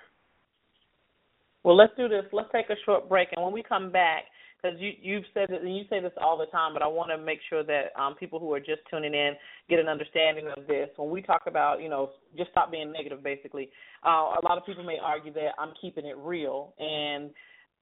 [1.65, 2.25] Well, let's do this.
[2.33, 4.25] Let's take a short break, and when we come back,
[4.61, 7.11] because you you've said it, and you say this all the time, but I want
[7.11, 9.35] to make sure that um, people who are just tuning in
[9.69, 10.89] get an understanding of this.
[10.97, 13.71] When we talk about, you know, just stop being negative, basically,
[14.05, 17.31] uh, a lot of people may argue that I'm keeping it real, and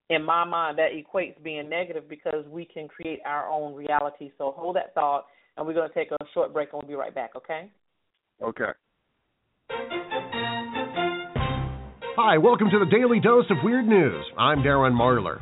[0.09, 4.31] in my mind, that equates being negative because we can create our own reality.
[4.39, 6.95] So hold that thought, and we're going to take a short break, and we'll be
[6.95, 7.31] right back.
[7.37, 7.71] Okay?
[8.43, 8.71] Okay.
[12.19, 14.25] Hi, welcome to the Daily Dose of Weird News.
[14.39, 15.41] I'm Darren Marlar.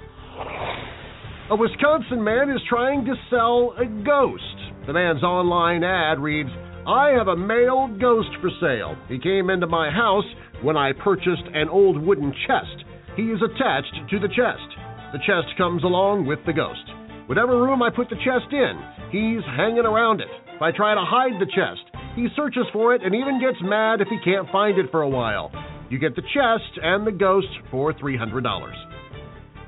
[1.50, 4.56] A Wisconsin man is trying to sell a ghost.
[4.86, 6.48] The man's online ad reads,
[6.88, 8.96] I have a male ghost for sale.
[9.08, 10.24] He came into my house
[10.62, 12.88] when I purchased an old wooden chest.
[13.14, 14.68] He is attached to the chest.
[15.12, 16.88] The chest comes along with the ghost.
[17.26, 18.80] Whatever room I put the chest in,
[19.12, 20.32] he's hanging around it.
[20.56, 21.84] If I try to hide the chest,
[22.16, 25.08] he searches for it and even gets mad if he can't find it for a
[25.12, 25.52] while.
[25.90, 28.93] You get the chest and the ghost for $300.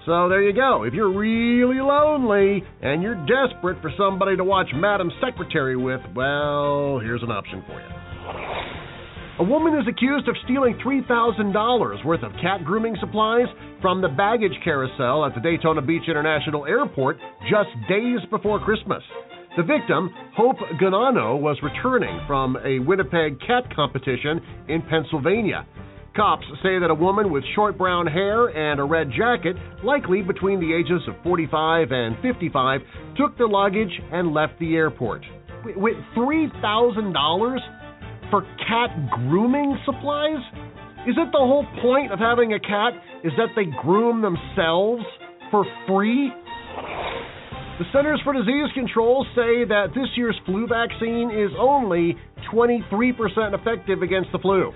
[0.07, 0.85] So there you go.
[0.85, 7.01] If you're really lonely and you're desperate for somebody to watch Madam Secretary with, well,
[7.01, 7.89] here's an option for you.
[9.41, 13.49] A woman is accused of stealing $3,000 worth of cat grooming supplies
[13.83, 17.19] from the baggage carousel at the Daytona Beach International Airport
[17.51, 19.03] just days before Christmas.
[19.57, 25.67] The victim, Hope Ganano, was returning from a Winnipeg cat competition in Pennsylvania.
[26.17, 29.55] Cops say that a woman with short brown hair and a red jacket,
[29.85, 32.81] likely between the ages of 45 and 55,
[33.19, 35.21] took the luggage and left the airport.
[35.77, 37.59] With $3,000
[38.31, 40.41] for cat grooming supplies?
[41.07, 45.05] Is it the whole point of having a cat is that they groom themselves
[45.51, 46.33] for free?
[47.79, 52.17] The Centers for Disease Control say that this year's flu vaccine is only
[52.51, 53.13] 23%
[53.53, 54.73] effective against the flu.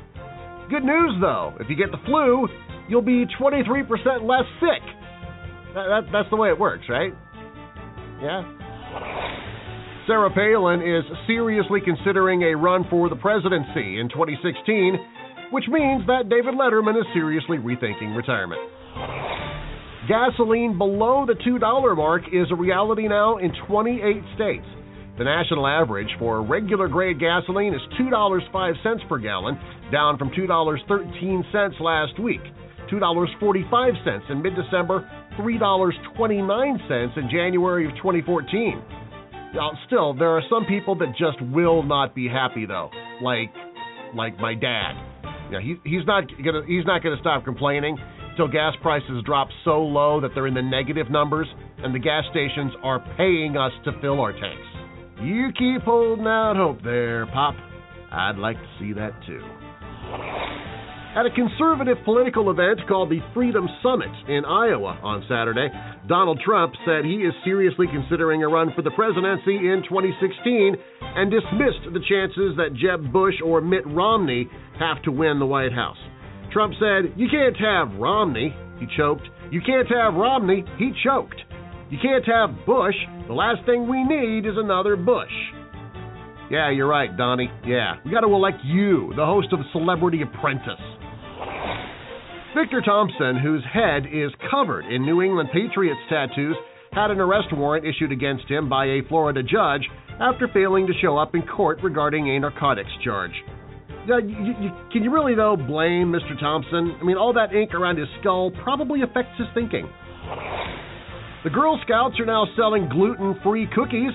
[0.70, 1.54] Good news, though.
[1.58, 2.46] If you get the flu,
[2.88, 3.90] you'll be 23%
[4.22, 4.82] less sick.
[5.74, 7.12] That, that, that's the way it works, right?
[8.22, 8.46] Yeah?
[10.06, 14.94] Sarah Palin is seriously considering a run for the presidency in 2016,
[15.50, 18.60] which means that David Letterman is seriously rethinking retirement.
[20.08, 24.66] Gasoline below the $2 mark is a reality now in 28 states.
[25.20, 29.60] The national average for regular grade gasoline is $2.05 per gallon,
[29.92, 32.40] down from $2.13 last week.
[32.90, 35.06] $2.45 in mid December,
[35.38, 38.82] $3.29 in January of 2014.
[39.86, 42.88] Still, there are some people that just will not be happy, though,
[43.22, 43.52] like
[44.14, 44.94] like my dad.
[45.52, 47.98] Yeah, he, he's not gonna he's not gonna stop complaining
[48.30, 51.46] until gas prices drop so low that they're in the negative numbers,
[51.76, 54.79] and the gas stations are paying us to fill our tanks.
[55.22, 57.54] You keep holding out hope there, Pop.
[58.10, 59.42] I'd like to see that too.
[61.14, 65.68] At a conservative political event called the Freedom Summit in Iowa on Saturday,
[66.06, 71.30] Donald Trump said he is seriously considering a run for the presidency in 2016 and
[71.30, 74.48] dismissed the chances that Jeb Bush or Mitt Romney
[74.78, 75.98] have to win the White House.
[76.52, 78.54] Trump said, You can't have Romney.
[78.78, 79.26] He choked.
[79.50, 80.64] You can't have Romney.
[80.78, 81.42] He choked.
[81.90, 82.94] You can't have Bush.
[83.26, 85.32] The last thing we need is another Bush.
[86.50, 87.50] Yeah, you're right, Donnie.
[87.66, 90.80] Yeah, we got to elect you, the host of Celebrity Apprentice.
[92.56, 96.56] Victor Thompson, whose head is covered in New England Patriots tattoos,
[96.92, 99.82] had an arrest warrant issued against him by a Florida judge
[100.20, 103.32] after failing to show up in court regarding a narcotics charge.
[104.06, 106.38] You, can you really, though, blame Mr.
[106.40, 106.96] Thompson?
[107.00, 109.88] I mean, all that ink around his skull probably affects his thinking.
[111.42, 114.12] The Girl Scouts are now selling gluten free cookies.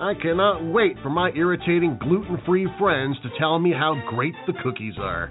[0.00, 4.54] I cannot wait for my irritating gluten free friends to tell me how great the
[4.60, 5.30] cookies are.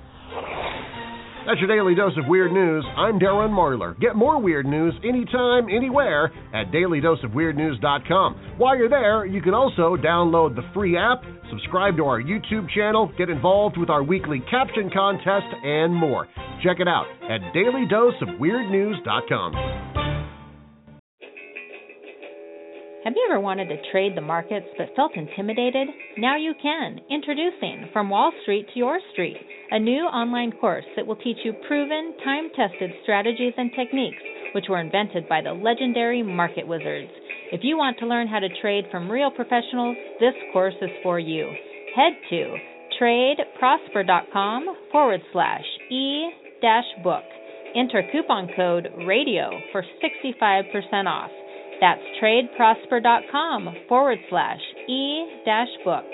[1.45, 2.85] That's your daily dose of weird news.
[2.95, 3.99] I'm Darren Marlar.
[3.99, 8.53] Get more weird news anytime, anywhere at dailydoseofweirdnews.com.
[8.57, 13.11] While you're there, you can also download the free app, subscribe to our YouTube channel,
[13.17, 16.29] get involved with our weekly caption contest, and more.
[16.63, 20.20] Check it out at dailydoseofweirdnews.com.
[23.03, 25.87] Have you ever wanted to trade the markets but felt intimidated?
[26.19, 26.99] Now you can.
[27.09, 29.37] Introducing From Wall Street to Your Street,
[29.71, 34.21] a new online course that will teach you proven, time tested strategies and techniques
[34.53, 37.09] which were invented by the legendary market wizards.
[37.51, 41.19] If you want to learn how to trade from real professionals, this course is for
[41.19, 41.49] you.
[41.95, 42.55] Head to
[43.01, 46.29] tradeprosper.com forward slash e
[46.61, 47.23] dash book.
[47.75, 51.31] Enter coupon code RADIO for 65% off.
[51.81, 56.05] That's tradeprosper.com forward slash e dash book.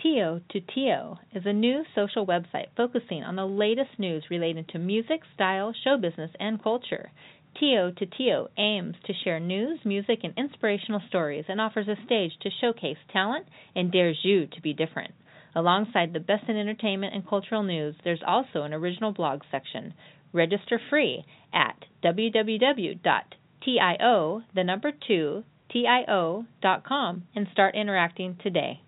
[0.00, 4.78] Tio to Tio is a new social website focusing on the latest news related to
[4.78, 7.10] music, style, show business, and culture.
[7.58, 12.32] Tio to Tio aims to share news, music, and inspirational stories and offers a stage
[12.42, 15.12] to showcase talent and dares you to be different.
[15.54, 19.92] Alongside the best in entertainment and cultural news, there's also an original blog section.
[20.32, 23.02] Register free at www.tio,
[24.54, 28.80] the number 2, tio.com and start interacting today.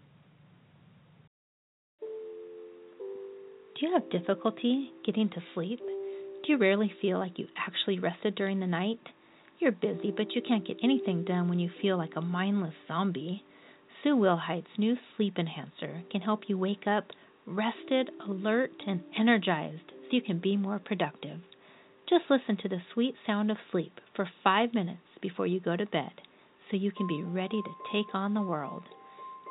[3.78, 5.80] Do you have difficulty getting to sleep?
[5.80, 9.01] Do you rarely feel like you actually rested during the night?
[9.59, 13.42] You're busy, but you can't get anything done when you feel like a mindless zombie.
[14.03, 17.07] Sue Wilhite's new sleep enhancer can help you wake up
[17.47, 21.40] rested, alert, and energized so you can be more productive.
[22.09, 25.86] Just listen to the sweet sound of sleep for five minutes before you go to
[25.86, 26.12] bed
[26.70, 28.82] so you can be ready to take on the world.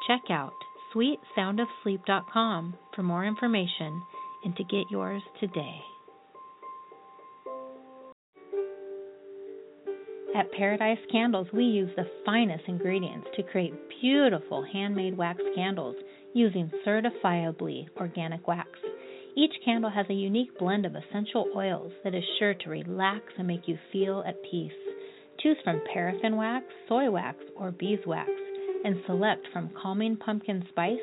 [0.07, 0.53] Check out
[0.95, 4.01] sweetsoundofsleep.com for more information
[4.43, 5.79] and to get yours today.
[10.35, 15.95] At Paradise Candles, we use the finest ingredients to create beautiful handmade wax candles
[16.33, 18.69] using certifiably organic wax.
[19.35, 23.47] Each candle has a unique blend of essential oils that is sure to relax and
[23.47, 24.71] make you feel at peace.
[25.39, 28.29] Choose from paraffin wax, soy wax, or beeswax,
[28.83, 30.97] and select from calming pumpkin spice,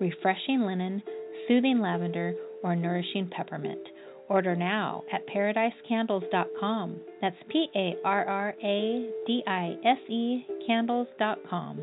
[0.00, 1.02] refreshing linen,
[1.48, 3.80] soothing lavender, or nourishing peppermint.
[4.28, 7.00] Order now at paradisecandles.com.
[7.20, 11.82] That's P A R R A D I S E candles.com.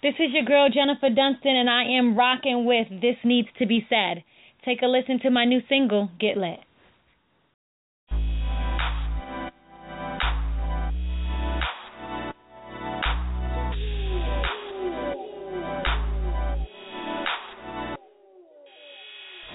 [0.00, 3.84] This is your girl Jennifer Dunston, and I am rocking with This Needs to Be
[3.88, 4.22] Said.
[4.64, 6.60] Take a listen to my new single, Get Lit.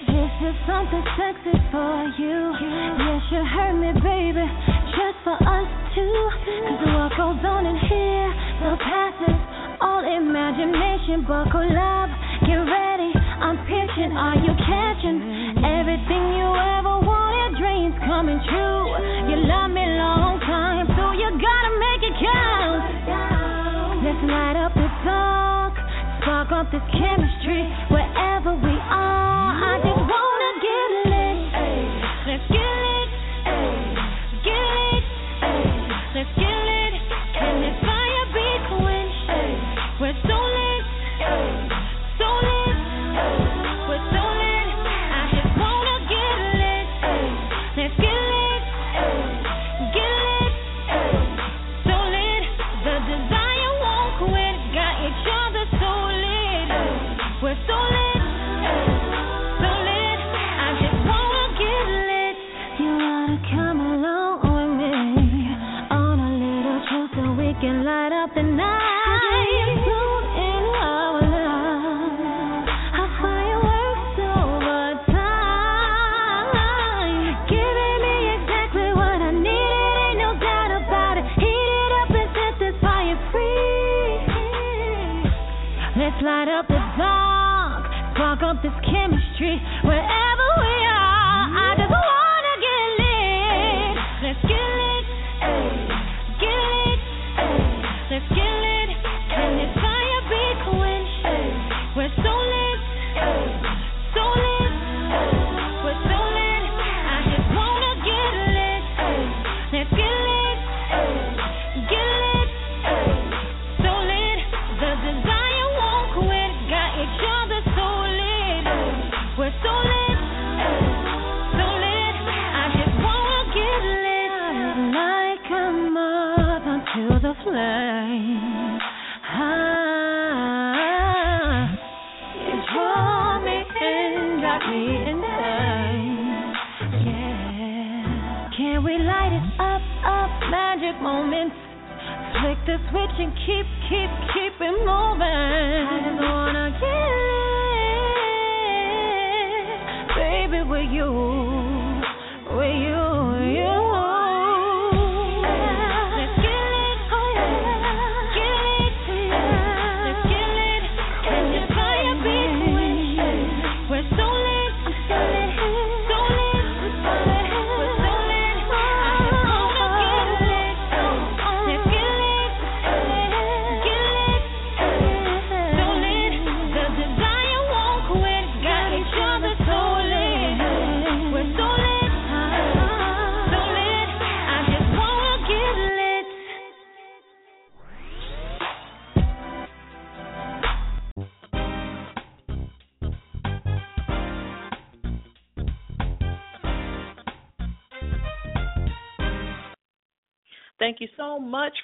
[0.04, 2.52] This is something sexy for you.
[3.00, 4.44] Yes, you heard me, baby.
[4.92, 6.30] Just for us two.
[6.68, 8.28] Cause what goes on in here
[8.60, 9.53] surpasses
[10.04, 11.24] imagination.
[11.24, 12.10] Buckle up,
[12.44, 13.12] get ready.
[13.16, 14.12] I'm pitching.
[14.16, 15.18] Are you catching
[15.64, 16.50] everything you
[16.80, 17.60] ever wanted?
[17.60, 18.84] Dreams coming true.
[19.32, 22.84] You love me long time, so you gotta make it count.
[24.04, 25.74] Let's light up the dark,
[26.22, 29.33] spark up this chemistry wherever we are.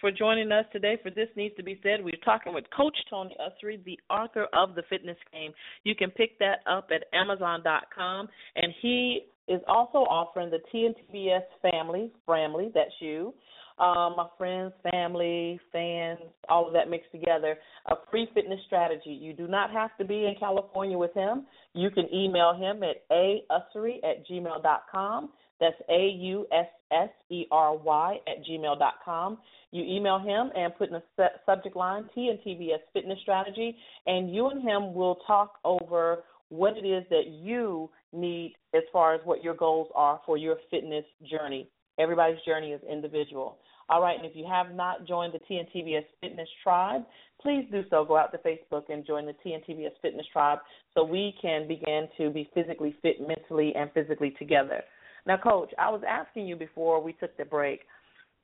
[0.10, 2.04] For joining us today for This Needs to Be Said.
[2.04, 5.52] We're talking with Coach Tony Ussery, the author of The Fitness Game.
[5.84, 12.12] You can pick that up at Amazon.com, and he is also offering the TNTBS family,
[12.26, 13.36] family, that's you,
[13.78, 16.18] um, my friends, family, fans,
[16.50, 17.56] all of that mixed together,
[17.86, 19.12] a free fitness strategy.
[19.12, 21.46] You do not have to be in California with him.
[21.76, 25.30] You can email him at aussery at gmail.com.
[25.60, 29.38] That's A U S S E R Y at gmail dot com.
[29.72, 33.76] You email him and put in the subject line TNTBS Fitness Strategy,
[34.08, 39.14] and you and him will talk over what it is that you need as far
[39.14, 41.70] as what your goals are for your fitness journey.
[42.00, 43.58] Everybody's journey is individual.
[43.90, 47.02] All right, and if you have not joined the TNTBS Fitness Tribe,
[47.42, 48.06] please do so.
[48.06, 50.60] Go out to Facebook and join the TNTBS Fitness Tribe
[50.94, 54.84] so we can begin to be physically fit mentally and physically together.
[55.26, 57.82] Now, Coach, I was asking you before we took the break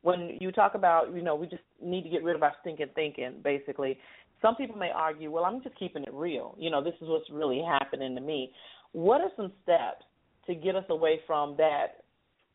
[0.02, 2.90] when you talk about, you know, we just need to get rid of our stinking
[2.94, 3.98] thinking, basically.
[4.40, 6.56] Some people may argue, well, I'm just keeping it real.
[6.60, 8.52] You know, this is what's really happening to me.
[8.92, 10.06] What are some steps
[10.46, 12.04] to get us away from that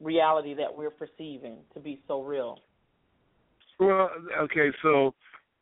[0.00, 2.60] reality that we're perceiving to be so real?
[3.80, 4.10] Well,
[4.42, 5.14] okay, so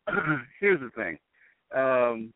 [0.59, 1.17] here's the thing.
[1.75, 2.33] Um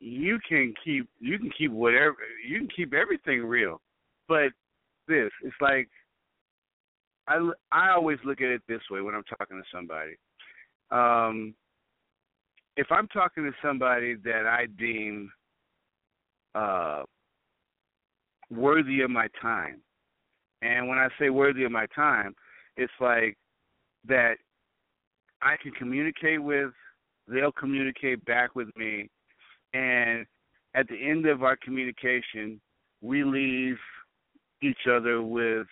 [0.00, 3.80] you can keep you can keep whatever you can keep everything real.
[4.28, 4.52] But
[5.10, 5.88] this, it's like
[7.28, 10.16] I I always look at it this way when I'm talking to somebody.
[10.90, 11.54] Um
[12.76, 15.30] if I'm talking to somebody that I deem
[16.54, 17.02] uh
[18.50, 19.80] worthy of my time.
[20.62, 22.34] And when I say worthy of my time,
[22.76, 23.36] it's like
[24.06, 24.34] that
[25.40, 26.72] I can communicate with,
[27.28, 29.08] they'll communicate back with me,
[29.72, 30.26] and
[30.74, 32.60] at the end of our communication,
[33.00, 33.78] we leave
[34.62, 35.66] each other with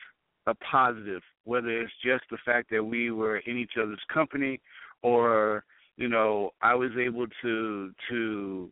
[0.47, 4.61] a positive, whether it's just the fact that we were in each other's company
[5.03, 5.65] or,
[5.97, 8.71] you know, I was able to to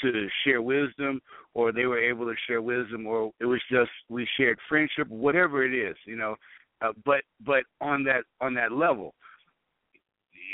[0.00, 1.20] to share wisdom
[1.54, 5.64] or they were able to share wisdom or it was just we shared friendship, whatever
[5.64, 6.36] it is, you know.
[6.80, 9.14] Uh, but but on that on that level,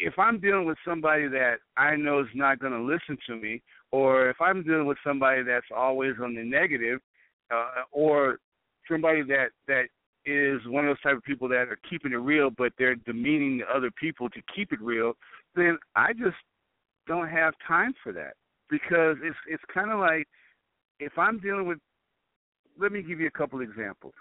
[0.03, 3.63] if I'm dealing with somebody that I know is not going to listen to me,
[3.91, 7.01] or if I'm dealing with somebody that's always on the negative,
[7.53, 8.39] uh, or
[8.91, 9.85] somebody that that
[10.25, 13.59] is one of those type of people that are keeping it real, but they're demeaning
[13.59, 15.15] the other people to keep it real,
[15.55, 16.37] then I just
[17.07, 18.35] don't have time for that
[18.69, 20.27] because it's it's kind of like
[21.01, 21.79] if I'm dealing with.
[22.81, 24.15] Let me give you a couple examples.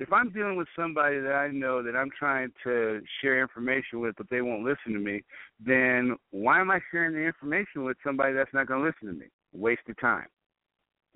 [0.00, 4.14] if I'm dealing with somebody that I know that I'm trying to share information with,
[4.16, 5.22] but they won't listen to me,
[5.64, 9.20] then why am I sharing the information with somebody that's not going to listen to
[9.20, 9.26] me?
[9.52, 10.26] Waste of time,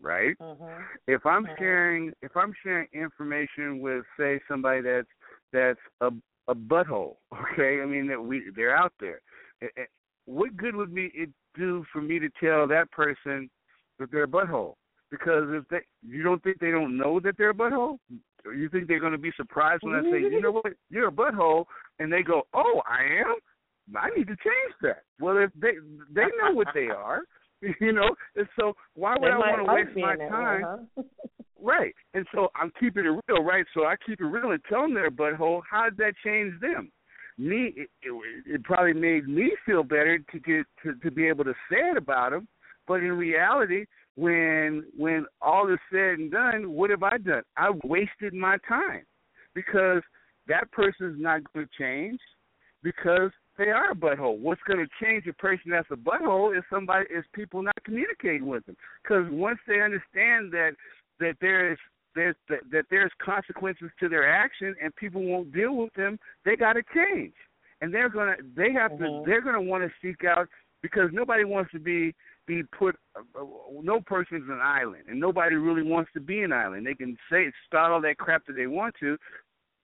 [0.02, 0.36] right?
[0.40, 0.82] Mm-hmm.
[1.06, 5.08] If I'm sharing, if I'm sharing information with, say, somebody that's
[5.52, 6.10] that's a
[6.48, 7.16] a butthole,
[7.52, 7.80] okay?
[7.80, 9.20] I mean that we they're out there.
[9.62, 9.84] Eh, eh,
[10.26, 13.48] What good would me it do for me to tell that person
[13.98, 14.74] that they're a butthole?
[15.10, 17.98] Because if they, you don't think they don't know that they're a butthole,
[18.46, 21.12] you think they're going to be surprised when I say, you know what, you're a
[21.12, 21.66] butthole,
[21.98, 23.36] and they go, oh, I am.
[23.94, 25.02] I need to change that.
[25.20, 25.72] Well, if they
[26.10, 27.22] they know what they are,
[27.80, 30.88] you know, and so why would They I want to waste my that way, time?
[30.96, 31.02] huh?
[31.64, 31.94] Right.
[32.12, 33.64] And so I'm keeping it real, right?
[33.72, 35.62] So I keep it real and tell them they're a butthole.
[35.70, 36.90] How did that change them?
[37.38, 38.12] Me, it, it,
[38.46, 41.96] it probably made me feel better to get to, to be able to say it
[41.96, 42.48] about them.
[42.88, 43.84] But in reality,
[44.16, 47.42] when when all is said and done, what have I done?
[47.56, 49.04] I wasted my time
[49.54, 50.02] because
[50.48, 52.18] that person's not going to change
[52.82, 54.38] because they are a butthole.
[54.38, 58.46] What's going to change a person that's a butthole is somebody is people not communicating
[58.46, 58.76] with them.
[59.02, 60.72] Because once they understand that
[61.20, 61.78] that there is
[62.14, 66.56] there's that, that there's consequences to their action and people won't deal with them, they
[66.56, 67.34] got to change.
[67.80, 70.48] And they're gonna they have to they're gonna want to seek out
[70.82, 72.14] because nobody wants to be
[72.46, 72.96] be put.
[73.16, 73.44] Uh,
[73.82, 76.86] no person's an island, and nobody really wants to be an island.
[76.86, 79.16] They can say start all that crap that they want to,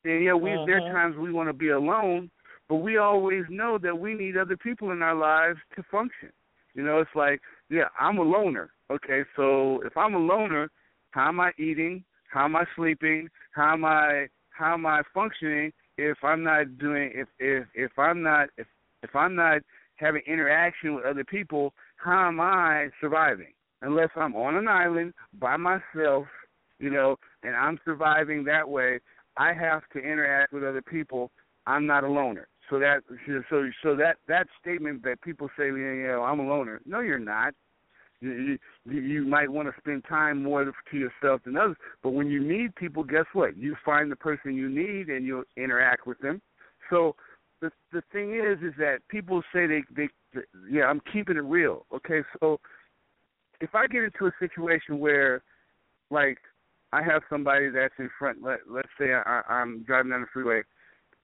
[0.05, 0.93] and yeah, we there are Mhm.
[0.93, 2.31] times we want to be alone,
[2.69, 6.31] but we always know that we need other people in our lives to function.
[6.75, 7.41] You know, it's like,
[7.71, 8.71] yeah, I'm a loner.
[8.91, 10.71] Okay, so if I'm a loner,
[11.11, 12.05] how am I eating?
[12.31, 13.29] How am I sleeping?
[13.53, 18.23] How am I how am I functioning if I'm not doing if if if I'm
[18.23, 18.67] not if
[19.03, 19.63] if I'm not
[19.97, 23.53] having interaction with other people, how am I surviving?
[23.83, 26.27] Unless I'm on an island by myself,
[26.79, 29.01] you know, and I'm surviving that way,
[29.37, 31.31] I have to interact with other people.
[31.67, 32.49] I'm not a loner.
[32.71, 33.03] So that
[33.51, 36.81] so so that that statement that people say, yeah, yeah, I'm a loner.
[36.85, 37.55] No, you're not.
[38.21, 42.29] You, you you might want to spend time more to yourself than others, but when
[42.29, 43.57] you need people, guess what?
[43.57, 46.43] You find the person you need and you'll interact with them.
[46.91, 47.15] So
[47.61, 50.09] the the thing is, is that people say they they
[50.71, 51.87] yeah, I'm keeping it real.
[51.95, 52.61] Okay, so
[53.61, 55.43] if I get into a situation where,
[56.11, 56.39] like,
[56.93, 58.43] I have somebody that's in front.
[58.43, 60.63] Let let's say I, I'm driving down the freeway,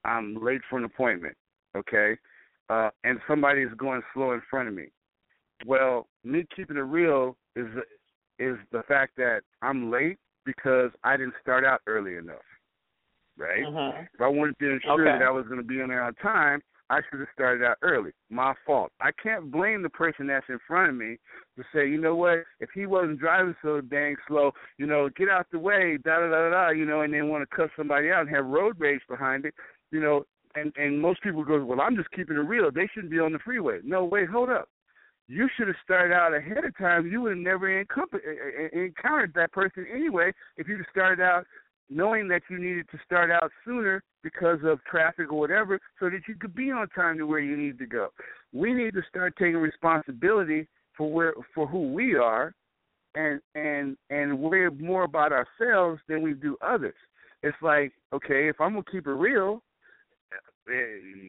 [0.05, 1.37] I'm late for an appointment.
[1.77, 2.17] Okay,
[2.69, 4.87] uh, and somebody's going slow in front of me.
[5.67, 7.67] Well, me keeping it real is
[8.39, 12.45] is the fact that I'm late because I didn't start out early enough.
[13.37, 13.65] Right?
[13.65, 14.09] Mhm.
[14.15, 15.19] If I wanted to ensure Okay.
[15.19, 17.79] that I was going to be in there on time, I should have started out
[17.83, 18.13] early.
[18.31, 18.93] My fault.
[19.01, 21.19] I can't blame the person that's in front of me
[21.57, 25.29] to say, you know what, if he wasn't driving so dang slow, you know, get
[25.29, 28.13] out the way, da da da da, you know, and then want to cut somebody
[28.13, 29.55] out and have road rage behind it,
[29.95, 30.27] you know.
[30.57, 32.71] And and most people go, well, I'm just keeping it real.
[32.71, 33.81] They shouldn't be on the freeway.
[33.83, 34.69] No, wait, hold up.
[35.27, 37.11] You should have started out ahead of time.
[37.11, 41.45] You would have never encountered that person anyway if you'd have started out
[41.91, 46.21] knowing that you needed to start out sooner because of traffic or whatever, so that
[46.29, 48.09] you could be on time to where you need to go.
[48.53, 50.67] We need to start taking responsibility
[50.97, 52.55] for where for who we are,
[53.15, 56.95] and and and worry more about ourselves than we do others.
[57.43, 59.63] It's like okay, if I'm gonna keep it real,
[60.69, 61.29] Uh,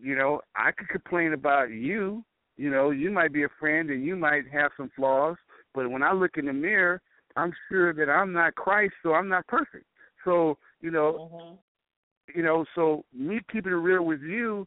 [0.00, 2.24] you know, I could complain about you.
[2.56, 5.36] You know, you might be a friend and you might have some flaws,
[5.74, 7.00] but when I look in the mirror,
[7.36, 9.86] I'm sure that I'm not Christ, so I'm not perfect.
[10.24, 12.38] So, you know, mm-hmm.
[12.38, 14.66] you know, so me keeping it real with you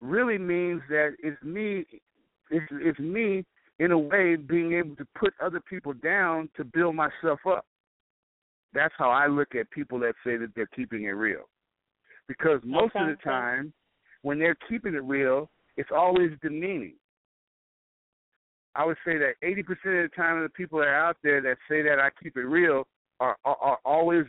[0.00, 1.84] really means that it's me
[2.50, 3.44] it's it's me
[3.78, 7.66] in a way being able to put other people down to build myself up.
[8.72, 11.48] That's how I look at people that say that they're keeping it real.
[12.30, 13.72] Because most of the time
[14.22, 16.94] when they're keeping it real, it's always demeaning.
[18.76, 21.56] I would say that 80% of the time the people that are out there that
[21.68, 22.86] say that I keep it real
[23.18, 24.26] are, are, are always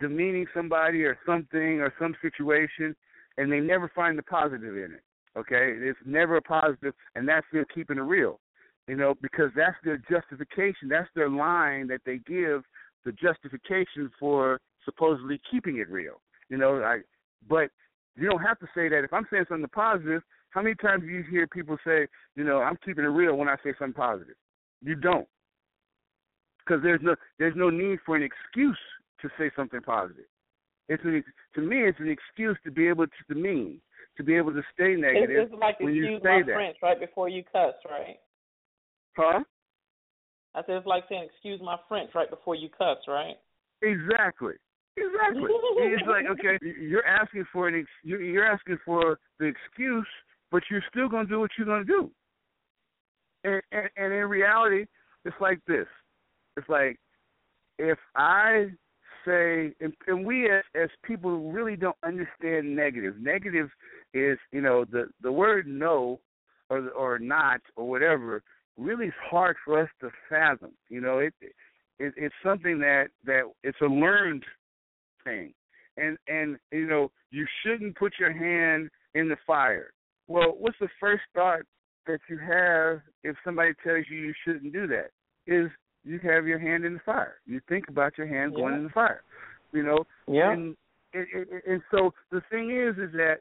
[0.00, 2.96] demeaning somebody or something or some situation,
[3.36, 5.02] and they never find the positive in it.
[5.38, 8.40] Okay, it's never a positive, and that's their keeping it real.
[8.88, 10.88] You know, because that's their justification.
[10.88, 12.62] That's their line that they give
[13.04, 16.22] the justification for supposedly keeping it real.
[16.48, 17.00] You know, I
[17.48, 17.70] but
[18.16, 19.04] you don't have to say that.
[19.04, 22.58] If I'm saying something positive, how many times do you hear people say, you know,
[22.60, 24.36] I'm keeping it real when I say something positive?
[24.82, 25.26] You don't,
[26.58, 28.78] because there's no there's no need for an excuse
[29.22, 30.26] to say something positive.
[30.88, 31.24] It's an,
[31.54, 33.80] to me, it's an excuse to be able to demean,
[34.16, 36.54] to be able to stay negative it's like when you excuse say my that.
[36.54, 38.18] French right before you cuss, right?
[39.16, 39.40] Huh?
[40.54, 43.36] I said it's like saying excuse my French right before you cuss, right?
[43.82, 44.54] Exactly.
[44.96, 45.42] Exactly.
[45.78, 50.06] it's like okay, you're asking for an ex- you're asking for the excuse,
[50.50, 52.10] but you're still going to do what you're going to do.
[53.44, 54.86] And, and and in reality,
[55.24, 55.86] it's like this.
[56.56, 56.98] It's like
[57.78, 58.68] if I
[59.24, 63.14] say, and, and we as as people really don't understand negative.
[63.20, 63.68] Negative
[64.12, 66.20] is you know the the word no
[66.70, 68.42] or or not or whatever
[68.76, 70.72] really is hard for us to fathom.
[70.88, 71.34] You know it.
[71.40, 74.44] It, it's something that that it's a learned
[75.24, 75.52] thing,
[75.96, 79.92] and and you know you shouldn't put your hand in the fire.
[80.28, 81.62] Well, what's the first thought
[82.06, 85.10] that you have if somebody tells you you shouldn't do that?
[85.46, 85.70] Is
[86.04, 87.36] you have your hand in the fire.
[87.46, 89.22] You think about your hand going in the fire.
[89.72, 90.04] You know.
[90.28, 90.52] Yeah.
[90.52, 90.76] And
[91.14, 93.36] and, and and so the thing is, is that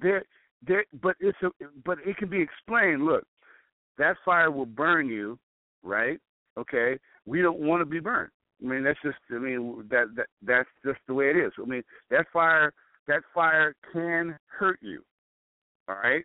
[0.00, 0.24] there
[0.66, 1.50] there, but it's a
[1.84, 3.04] but it can be explained.
[3.04, 3.24] Look,
[3.98, 5.38] that fire will burn you,
[5.82, 6.18] right?
[6.58, 6.98] Okay.
[7.26, 8.30] We don't want to be burned.
[8.62, 9.18] I mean, that's just.
[9.30, 11.52] I mean, that that that's just the way it is.
[11.60, 12.72] I mean, that fire
[13.08, 15.02] that fire can hurt you.
[15.88, 16.24] All right.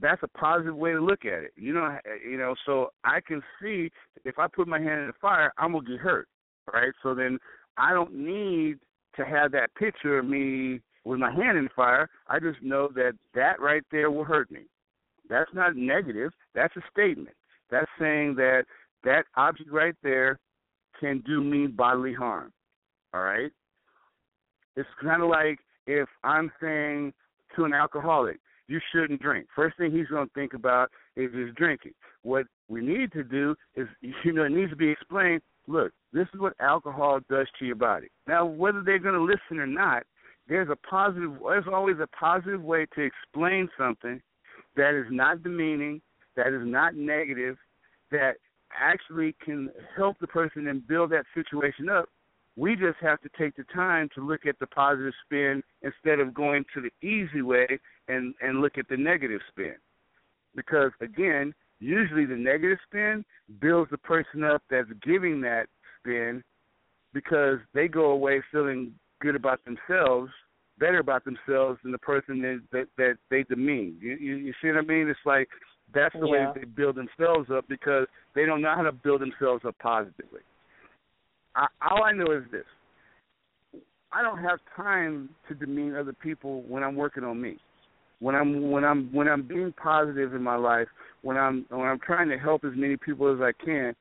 [0.00, 1.52] That's a positive way to look at it.
[1.56, 2.54] You know, eh, you know.
[2.66, 3.90] So I can see
[4.24, 6.28] if I put my hand in the fire, I'm gonna get hurt.
[6.72, 6.92] Right.
[7.02, 7.38] So then
[7.76, 8.78] I don't need
[9.16, 12.08] to have that picture of me with my hand in the fire.
[12.28, 14.62] I just know that that right there will hurt me.
[15.28, 16.32] That's not negative.
[16.54, 17.36] That's a statement.
[17.70, 18.64] That's saying that
[19.04, 20.38] that object right there
[21.00, 22.52] can do me bodily harm.
[23.12, 23.50] All right?
[24.76, 27.12] It's kind of like if I'm saying
[27.56, 29.46] to an alcoholic, you shouldn't drink.
[29.54, 31.92] First thing he's going to think about is his drinking.
[32.22, 33.86] What we need to do is,
[34.24, 35.42] you know, it needs to be explained.
[35.66, 38.08] Look, this is what alcohol does to your body.
[38.26, 40.02] Now, whether they're going to listen or not,
[40.46, 41.32] there's a positive.
[41.42, 44.20] There's always a positive way to explain something
[44.76, 46.02] that is not demeaning,
[46.36, 47.56] that is not negative,
[48.10, 48.34] that
[48.78, 52.08] actually can help the person and build that situation up.
[52.56, 56.34] We just have to take the time to look at the positive spin instead of
[56.34, 57.66] going to the easy way
[58.08, 59.74] and and look at the negative spin.
[60.54, 63.24] Because again, usually the negative spin
[63.60, 65.66] builds the person up that's giving that
[66.00, 66.44] spin
[67.12, 70.30] because they go away feeling good about themselves,
[70.78, 73.96] better about themselves than the person that that, that they demean.
[74.00, 75.08] You, you you see what I mean?
[75.08, 75.48] It's like
[75.92, 76.52] that's the Yeah.
[76.52, 80.40] way they build themselves up because they don't know how to build themselves up positively.
[81.54, 82.66] I, all I know is this:
[84.12, 87.58] I don't have time to demean other people when I'm working on me.
[88.20, 90.88] When I'm when I'm when I'm being positive in my life,
[91.22, 93.94] when I'm when I'm trying to help as many people as I can,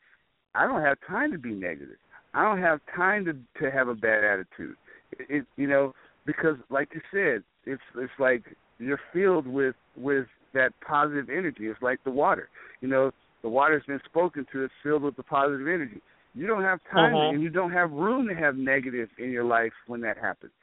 [0.55, 1.97] I don't have time to be negative.
[2.33, 4.75] I don't have time to to have a bad attitude.
[5.11, 5.93] It, it you know
[6.25, 8.43] because like you said, it's it's like
[8.79, 11.67] you're filled with with that positive energy.
[11.67, 12.49] It's like the water.
[12.81, 14.63] You know, the water's been spoken to.
[14.63, 16.01] It's filled with the positive energy.
[16.35, 17.33] You don't have time Mhm.
[17.33, 20.53] and you don't have room to have negative in your life when that happens.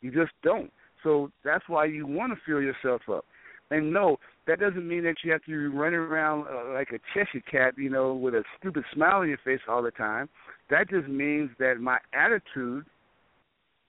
[0.00, 0.70] You just don't.
[1.02, 3.24] So that's why you want to fill yourself up.
[3.70, 7.40] And no, that doesn't mean that you have to running around uh, like a Cheshire
[7.50, 10.28] cat, you know, with a stupid smile on your face all the time.
[10.68, 12.84] That just means that my attitude,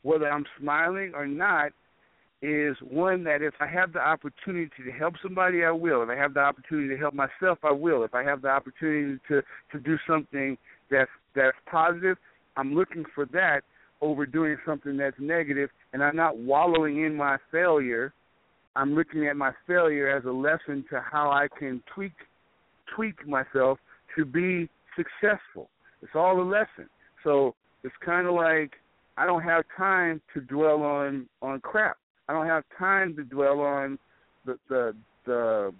[0.03, 1.71] whether I'm smiling or not,
[2.45, 6.03] is one that if I have the opportunity to help somebody, I will.
[6.03, 8.03] If I have the opportunity to help myself, I will.
[8.03, 9.41] If I have the opportunity to
[9.71, 10.57] to do something
[10.91, 12.17] that's that's positive,
[12.57, 13.61] I'm looking for that
[14.01, 18.13] over doing something that's negative, and I'm not wallowing in my failure.
[18.75, 22.13] I'm looking at my failure as a lesson to how I can tweak
[22.95, 23.79] tweak myself
[24.15, 25.69] to be successful.
[26.01, 26.89] It's all a lesson.
[27.23, 28.73] So it's kind of like
[29.17, 31.97] I don't have time to dwell on on crap.
[32.27, 33.99] I don't have time to dwell on
[34.45, 34.95] the the
[35.25, 35.73] the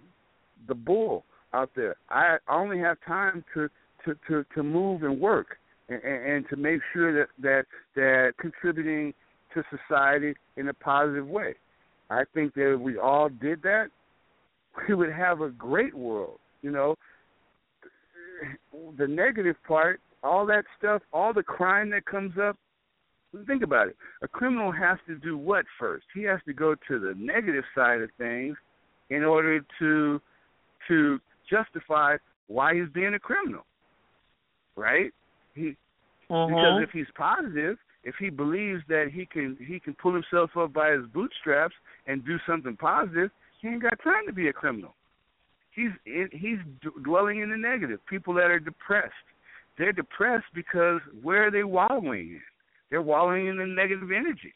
[0.68, 1.24] the bull
[1.54, 1.96] out there.
[2.10, 3.70] I only have time to
[4.06, 5.58] to to, to move and work
[5.89, 7.66] and, and, to make sure that that
[7.96, 9.14] that contributing
[9.54, 11.56] to society in a positive way.
[12.10, 13.88] I think that if we all did that,
[14.88, 16.39] we would have a great world.
[16.62, 16.96] You know,
[18.98, 22.58] the negative part, all that stuff, all the crime that comes up.
[23.48, 23.98] Think about it.
[24.22, 26.06] A criminal has to do what first?
[26.14, 28.56] He has to go to the negative side of things
[29.10, 30.22] in order to
[30.88, 31.20] to
[31.50, 32.18] justify
[32.48, 33.66] why he's being a criminal.
[34.76, 35.12] Right?
[35.54, 35.76] He
[36.30, 36.48] Mhm.
[36.48, 40.74] because if he's positive, if he believes that he can he can pull himself up
[40.74, 41.76] by his bootstraps
[42.08, 44.96] and do something positive, he ain't got time to be a criminal.
[45.72, 48.06] He's in, he's d- dwelling in the negative.
[48.06, 49.14] People that are depressed,
[49.78, 52.42] they're depressed because where are they wallowing in?
[52.90, 54.54] They're wallowing in the negative energy.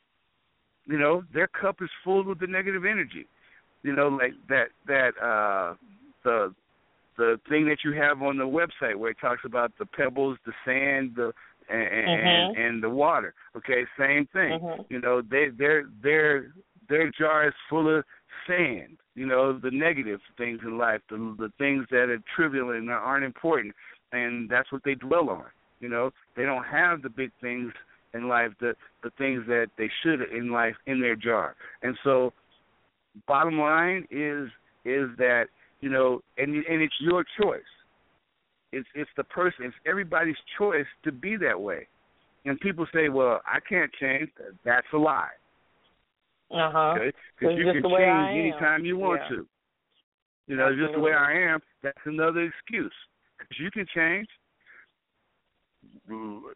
[0.86, 3.28] You know, their cup is full with the negative energy.
[3.84, 5.76] You know, like that that uh
[6.24, 6.54] the
[7.18, 10.54] the thing that you have on the website where it talks about the pebbles, the
[10.66, 11.34] sand, the
[11.70, 12.26] and and, Mhm.
[12.26, 13.34] and, and the water.
[13.56, 14.60] Okay, same thing.
[14.60, 14.86] Mhm.
[14.90, 16.52] You know, they their their
[16.88, 18.04] their jar is full of
[18.48, 18.98] sand.
[19.16, 23.26] You know, the negative things in life, the the things that are trivial and aren't
[23.26, 23.76] important,
[24.12, 25.46] and that's what they dwell on.
[25.80, 27.72] You know, they don't have the big things
[28.14, 31.55] in life, the the things that they should in life in their jar.
[31.84, 32.34] And so,
[33.28, 34.49] bottom line is
[34.86, 35.45] is that
[35.82, 37.62] you know, and and it's your choice.
[38.72, 39.66] It's it's the person.
[39.66, 41.88] It's everybody's choice to be that way.
[42.45, 44.30] And people say, "Well, I can't change."
[44.64, 45.30] That's a lie.
[46.51, 46.93] Uh huh.
[46.95, 49.38] Okay, because you can the way I change anytime you want Yeah.
[49.38, 49.47] to.
[50.47, 51.60] You know, just the way I am.
[51.84, 52.93] That's another excuse.
[53.38, 54.28] Because you can change.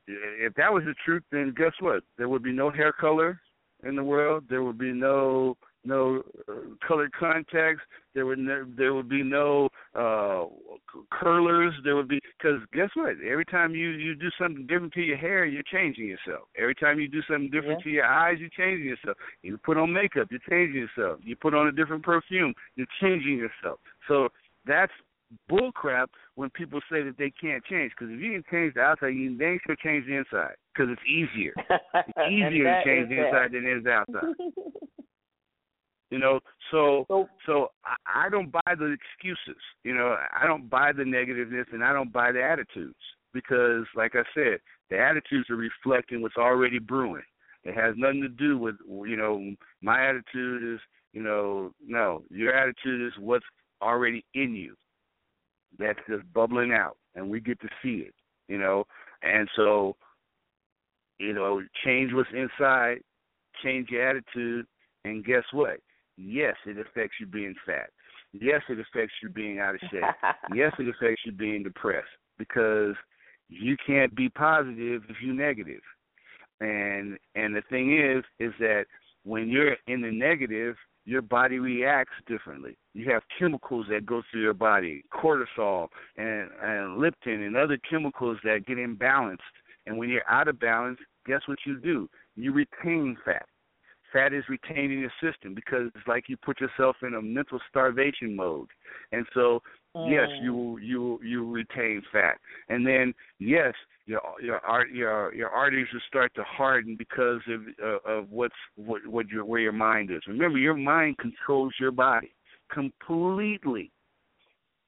[0.08, 2.04] If that was the truth, then guess what?
[2.18, 3.40] There would be no hair color
[3.84, 4.46] in the world.
[4.50, 6.54] There would be no no uh,
[6.88, 7.82] colored contacts.
[8.16, 10.46] There would ne- there would be no uh
[11.12, 11.74] curlers.
[11.84, 13.16] There would be because guess what?
[13.30, 16.48] Every time you you do something different to your hair, you're changing yourself.
[16.58, 17.84] Every time you do something different Yeah.
[17.84, 19.18] to your eyes, you're changing yourself.
[19.42, 21.20] You put on makeup, you're changing yourself.
[21.22, 23.80] You put on a different perfume, you're changing yourself.
[24.08, 24.30] So
[24.66, 24.94] that's
[25.50, 27.92] bullcrap when people say that they can't change.
[27.98, 30.56] Because if you can change the outside, you they should change the inside.
[30.74, 31.54] Because it's easier.
[31.96, 34.24] It's easier to change the inside than it is the outside.
[36.10, 37.08] You know, so
[37.48, 39.60] so I, I don't buy the excuses.
[39.84, 42.94] You know, I don't buy the negativeness, and I don't buy the attitudes
[43.34, 44.60] because, like I said,
[44.92, 47.24] the attitudes are reflecting what's already brewing.
[47.64, 50.80] It has nothing to do with you know my attitude is
[51.14, 53.46] you know no your attitude is what's
[53.82, 54.76] already in you
[55.80, 58.14] that's just bubbling out, and we get to see it.
[58.48, 58.86] You know,
[59.22, 59.96] and so
[61.20, 63.00] you know change what's inside,
[63.64, 64.66] change your attitude,
[65.06, 65.78] and guess what?
[66.18, 67.90] Yes, it affects you being fat.
[68.34, 70.04] Yes, it affects you being out of shape.
[70.56, 72.96] yes, it affects you being depressed because
[73.50, 75.82] you can't be positive if you're negative.
[76.60, 78.86] And and the thing is, is that
[79.24, 80.76] when you're in the negative,
[81.06, 82.78] your body reacts differently.
[82.94, 85.88] You have chemicals that go through your body, cortisol
[86.18, 89.38] and, and leptin and other chemicals that get imbalanced.
[89.86, 92.10] And when you're out of balance, guess what you do?
[92.36, 93.46] You retain fat
[94.14, 97.60] fat is retained in your system because it's like you put yourself in a mental
[97.68, 98.68] starvation mode.
[99.12, 99.62] And so
[99.96, 100.44] yes, Mm.
[100.44, 102.40] you you you retain fat.
[102.70, 103.74] And then yes,
[104.06, 108.56] your your art your your arteries will start to harden because of uh, of what's
[108.76, 110.22] what what your where your mind is.
[110.28, 112.34] Remember your mind controls your body
[112.74, 113.92] completely.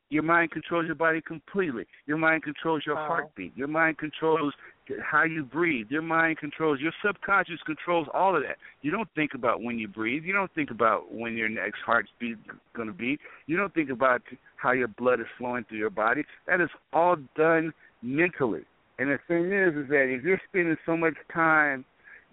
[0.10, 1.86] Your mind controls your body completely.
[2.06, 3.07] Your mind controls your Wow.
[3.07, 3.57] heartbeat.
[3.57, 4.53] Your mind controls
[5.02, 5.90] how you breathe.
[5.90, 8.57] Your mind controls your subconscious controls all of that.
[8.82, 10.24] You don't think about when you breathe.
[10.24, 12.38] You don't think about when your next heartbeat
[12.74, 13.20] going to beat.
[13.48, 14.22] You don't think about
[14.57, 16.24] how your blood is flowing through your body.
[16.45, 18.66] That is all done mentally.
[18.99, 21.84] And the thing is, is that if you're spending so much time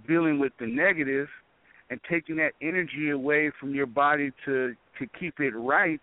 [0.07, 1.29] dealing with the negative
[1.91, 6.01] and taking that energy away from your body to to keep it right,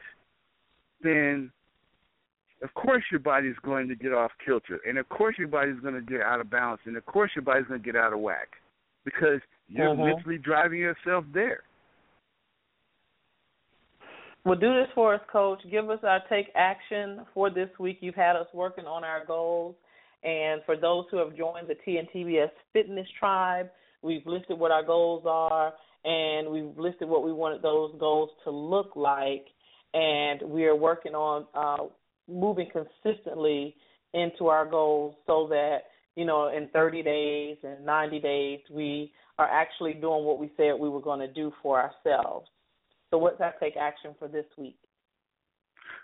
[1.01, 1.51] then
[2.61, 5.95] of course your body's going to get off kilter, and of course your body's going
[5.95, 8.19] to get out of balance, and of course your body's going to get out of
[8.19, 8.57] whack
[9.05, 10.05] because you're Mhm.
[10.05, 11.63] mentally driving yourself there.
[14.45, 15.61] Well, do this for us, Coach.
[15.69, 18.01] Give us our take action for this week.
[18.01, 19.75] You've had us working on our goals.
[20.23, 23.69] And for those who have joined the TNTBS Fitness Tribe,
[24.01, 25.73] we've listed what our goals are
[26.09, 29.45] and we've listed what we wanted those goals to look like.
[29.93, 31.85] And we are working on uh,
[32.27, 33.75] moving consistently
[34.15, 35.81] into our goals so that,
[36.15, 40.73] you know, in 30 days and 90 days, we are actually doing what we said
[40.79, 42.47] we were going to do for ourselves.
[43.11, 44.77] So what's our take action for this week?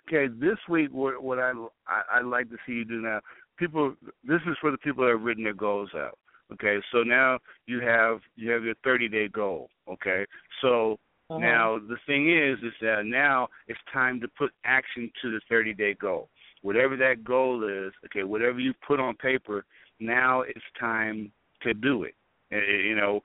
[0.07, 1.51] Okay, this week what what I
[1.87, 3.21] I I'd like to see you do now.
[3.57, 6.17] People, this is for the people that have written their goals out.
[6.53, 9.69] Okay, so now you have you have your 30 day goal.
[9.89, 10.25] Okay,
[10.61, 10.99] so
[11.29, 11.39] Uh-huh.
[11.39, 15.73] now the thing is is that now it's time to put action to the 30
[15.73, 16.29] day goal.
[16.61, 19.65] Whatever that goal is, okay, whatever you put on paper,
[19.99, 21.31] now it's time
[21.61, 22.15] to do it.
[22.53, 23.21] Uh, You know,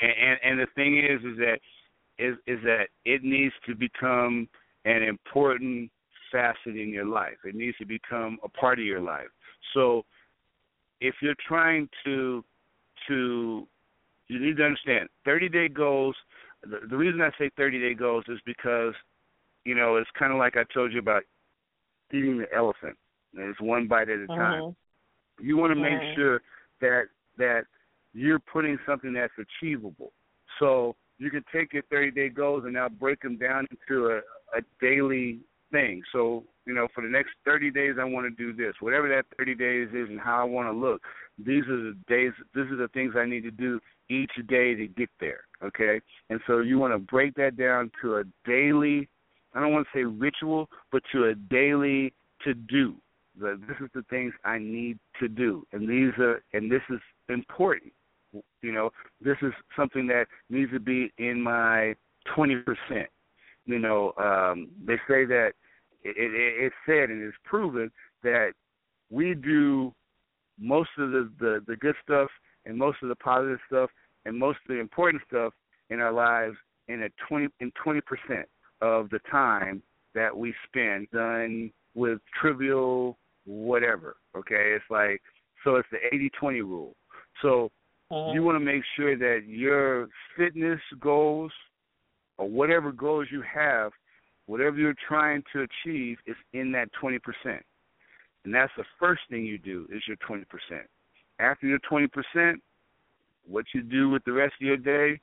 [0.00, 1.58] and and, and the thing is is that
[2.18, 4.48] is is that it needs to become
[4.84, 5.90] an important
[6.32, 7.38] facet in your life.
[7.44, 9.30] It needs to become a part of your life.
[9.74, 10.04] So
[11.00, 12.44] if you're trying to
[13.08, 13.66] to
[14.28, 16.16] you need to understand 30 day goals
[16.62, 18.94] the, the reason I say 30 day goals is because
[19.64, 21.22] you know it's kind of like I told you about
[22.12, 22.96] eating the elephant.
[23.34, 24.62] It's one bite at a time.
[24.62, 24.76] Mhm.
[25.40, 26.14] You want to make Mhm.
[26.14, 26.42] sure
[26.80, 27.66] that that
[28.14, 30.12] you're putting something that's achievable.
[30.58, 34.18] So you can take your 30 day goals and now break them down into a,
[34.56, 35.40] a daily
[35.70, 36.02] thing.
[36.12, 38.74] So you know, for the next 30 days, I want to do this.
[38.80, 41.02] Whatever that 30 days is and how I want to look.
[41.38, 42.32] These are the days.
[42.54, 45.40] These are the things I need to do each day to get there.
[45.62, 46.00] Okay,
[46.30, 49.08] and so you want to break that down to a daily.
[49.54, 52.12] I don't want to say ritual, but to a daily
[52.44, 52.96] to do.
[53.38, 57.00] The, this is the things I need to do, and these are, and this is
[57.28, 57.92] important.
[58.62, 58.90] You know,
[59.20, 61.94] this is something that needs to be in my
[62.34, 63.08] twenty percent.
[63.66, 65.52] You know, um, they say that
[66.02, 67.90] it, it, it's said and it's proven
[68.22, 68.52] that
[69.10, 69.92] we do
[70.58, 72.28] most of the, the the good stuff
[72.64, 73.90] and most of the positive stuff
[74.24, 75.52] and most of the important stuff
[75.90, 76.56] in our lives
[76.88, 78.48] in a twenty in twenty percent
[78.80, 79.82] of the time
[80.14, 84.16] that we spend done with trivial whatever.
[84.36, 85.20] Okay, it's like
[85.64, 86.94] so it's the eighty twenty rule.
[87.42, 87.70] So
[88.10, 88.34] Mhm.
[88.34, 91.52] you want to make sure that your fitness goals
[92.38, 93.92] or whatever goals you have,
[94.46, 97.64] whatever you're trying to achieve, is in that twenty percent.
[98.46, 100.88] And that's the first thing you do is your twenty percent.
[101.40, 102.62] After your twenty percent,
[103.44, 105.20] what you do with the rest of your day,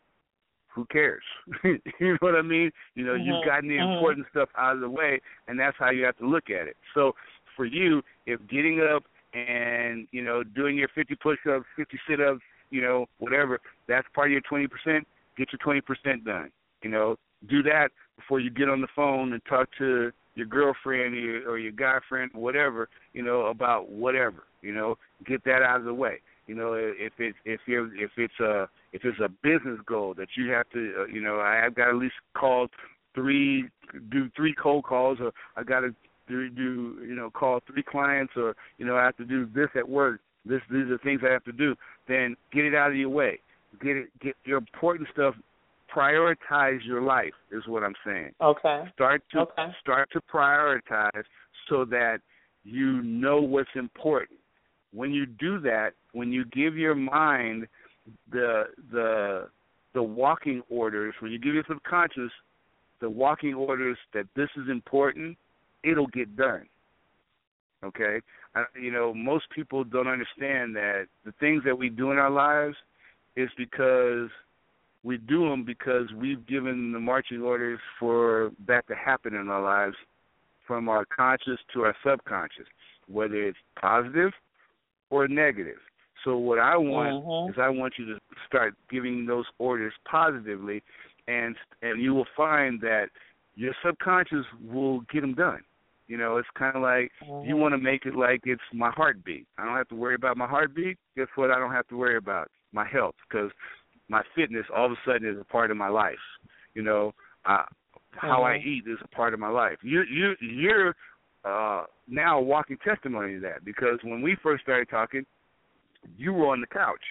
[0.68, 1.24] who cares?
[1.64, 2.70] you know what I mean?
[2.96, 3.46] You know, you've Mhm.
[3.46, 3.94] gotten the Mhm.
[3.94, 6.76] important stuff out of the way, and that's how you have to look at it.
[6.94, 7.16] So
[7.56, 12.42] for you, if getting up and you know doing your 50 push-ups, 50 sit-ups,
[12.72, 15.06] you know whatever, that's part of your 20%.
[15.38, 16.52] Get your 20% done.
[16.82, 17.16] You know,
[17.48, 21.50] do that before you get on the phone and talk to your girlfriend or your,
[21.50, 22.90] or your guy friend, whatever.
[23.14, 24.44] You know about whatever.
[24.62, 26.20] You know, get that out of the way.
[26.48, 30.28] You know, if it's if you're if it's a if it's a business goal that
[30.36, 32.68] you have to, uh, you know, I've got at least call
[33.16, 33.70] three,
[34.12, 35.96] do three cold calls, or I got to
[36.28, 39.70] do, do you know call three clients, or you know I have to do this
[39.76, 40.20] at work.
[40.46, 41.76] This these are things I have to do.
[42.08, 43.40] Then get it out of your way.
[43.82, 45.36] Get it get your important stuff.
[45.94, 48.32] Prioritize your life is what I'm saying.
[48.42, 48.84] Okay.
[48.94, 49.68] Start to Okay.
[49.80, 51.24] start to prioritize
[51.70, 52.20] so that
[52.64, 54.40] you know what's important.
[54.92, 57.68] When you do that, when you give your mind
[58.32, 59.50] the the
[59.94, 62.32] the walking orders, when you give your subconscious
[63.00, 65.38] the walking orders that this is important,
[65.84, 66.66] it'll get done.
[67.84, 68.22] Okay?
[68.56, 72.30] I, you know, most people don't understand that the things that we do in our
[72.30, 72.78] lives
[73.36, 74.30] is because
[75.04, 79.62] we do them because we've given the marching orders for that to happen in our
[79.62, 79.96] lives
[80.66, 82.68] from our conscious to our subconscious,
[83.08, 84.32] whether it's positive
[85.10, 85.78] or negative.
[86.24, 87.50] So what I want Mhm.
[87.50, 90.82] is I want you to start giving those orders positively,
[91.28, 93.10] and and you will find that
[93.56, 95.64] your subconscious will get them done.
[96.08, 97.12] You know, it's kind of like
[97.46, 99.48] you want to make it like it's my heartbeat.
[99.58, 100.98] I don't have to worry about my heartbeat.
[101.16, 101.52] Guess what?
[101.52, 103.52] I don't have to worry about my health because
[104.10, 106.20] my fitness all of a sudden is a part of my life.
[106.74, 107.14] You know,
[107.46, 107.64] uh,
[108.12, 108.66] how I Mhm.
[108.66, 109.78] eat is a part of my life.
[109.84, 110.96] You you you're
[111.46, 115.26] uh now a walking testimony to that because when we first started talking,
[116.18, 117.04] you were on the couch.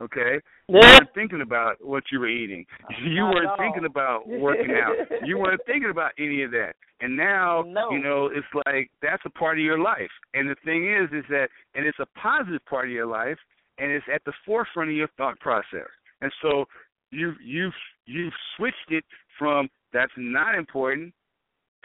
[0.00, 0.98] Okay, you Yeah.
[0.98, 2.66] weren't thinking about what you were eating.
[3.00, 4.96] You weren't thinking about working out.
[5.24, 6.76] You weren't thinking about any of that.
[7.00, 7.90] And now, No.
[7.90, 10.10] you know, it's like that's a part of your life.
[10.34, 13.38] And the thing is, is that, and it's a positive part of your life,
[13.78, 15.88] and it's at the forefront of your thought process.
[16.20, 16.64] And so
[17.10, 17.74] you you've
[18.06, 19.04] you've switched it
[19.38, 21.14] from that's not important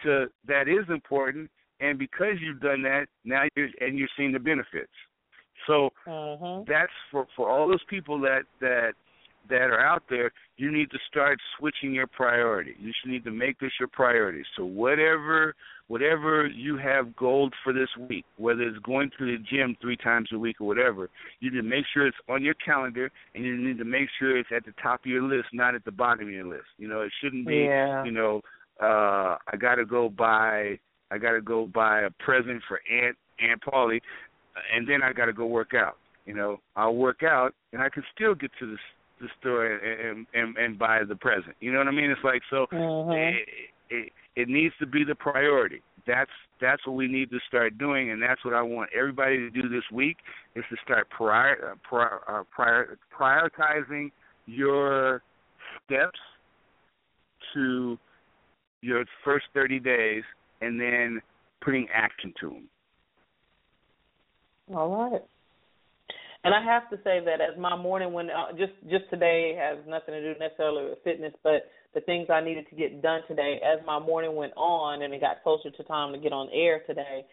[0.04, 1.50] to that is important,
[1.80, 4.92] and because you've done that, now you're and you're seeing the benefits.
[5.68, 6.66] So Mhm.
[6.68, 8.96] that's for for all those people that that
[9.50, 10.32] that are out there.
[10.58, 12.76] You need to start switching your priority.
[12.80, 14.44] You should need to make this your priority.
[14.58, 15.56] So whatever
[15.88, 20.30] whatever you have goals for this week, whether it's going to the gym three times
[20.32, 21.10] a week or whatever,
[21.40, 24.38] you need to make sure it's on your calendar, and you need to make sure
[24.38, 26.68] it's at the top of your list, not at the bottom of your list.
[26.78, 27.66] You know, it shouldn't be.
[27.68, 28.04] Yeah.
[28.06, 28.42] You know,
[28.82, 30.80] uh I got to go buy
[31.12, 34.02] I got to go buy a present for Aunt Aunt Polly
[34.74, 35.98] and then I got to go work out.
[36.26, 38.78] You know, I'll work out and I can still get to the
[39.24, 41.56] the store and and and buy the present.
[41.60, 42.12] You know what I mean?
[42.12, 43.34] It's like so Mhm.
[43.34, 43.48] it,
[43.90, 45.82] it it needs to be the priority.
[46.06, 49.50] That's that's what we need to start doing, and that's what I want everybody to
[49.50, 50.18] do this week
[50.56, 54.12] is to start prior, uh, prior, uh, prior prioritizing
[54.46, 55.22] your
[55.86, 56.20] steps
[57.54, 57.98] to
[58.82, 60.24] your first 30 days,
[60.62, 61.22] and then
[61.62, 62.70] putting action to them.
[64.74, 65.22] All right.
[66.44, 69.78] And I have to say that as my morning went, uh, just just today has
[69.88, 73.60] nothing to do necessarily with fitness, but the things I needed to get done today.
[73.64, 76.82] As my morning went on and it got closer to time to get on air
[76.86, 77.26] today,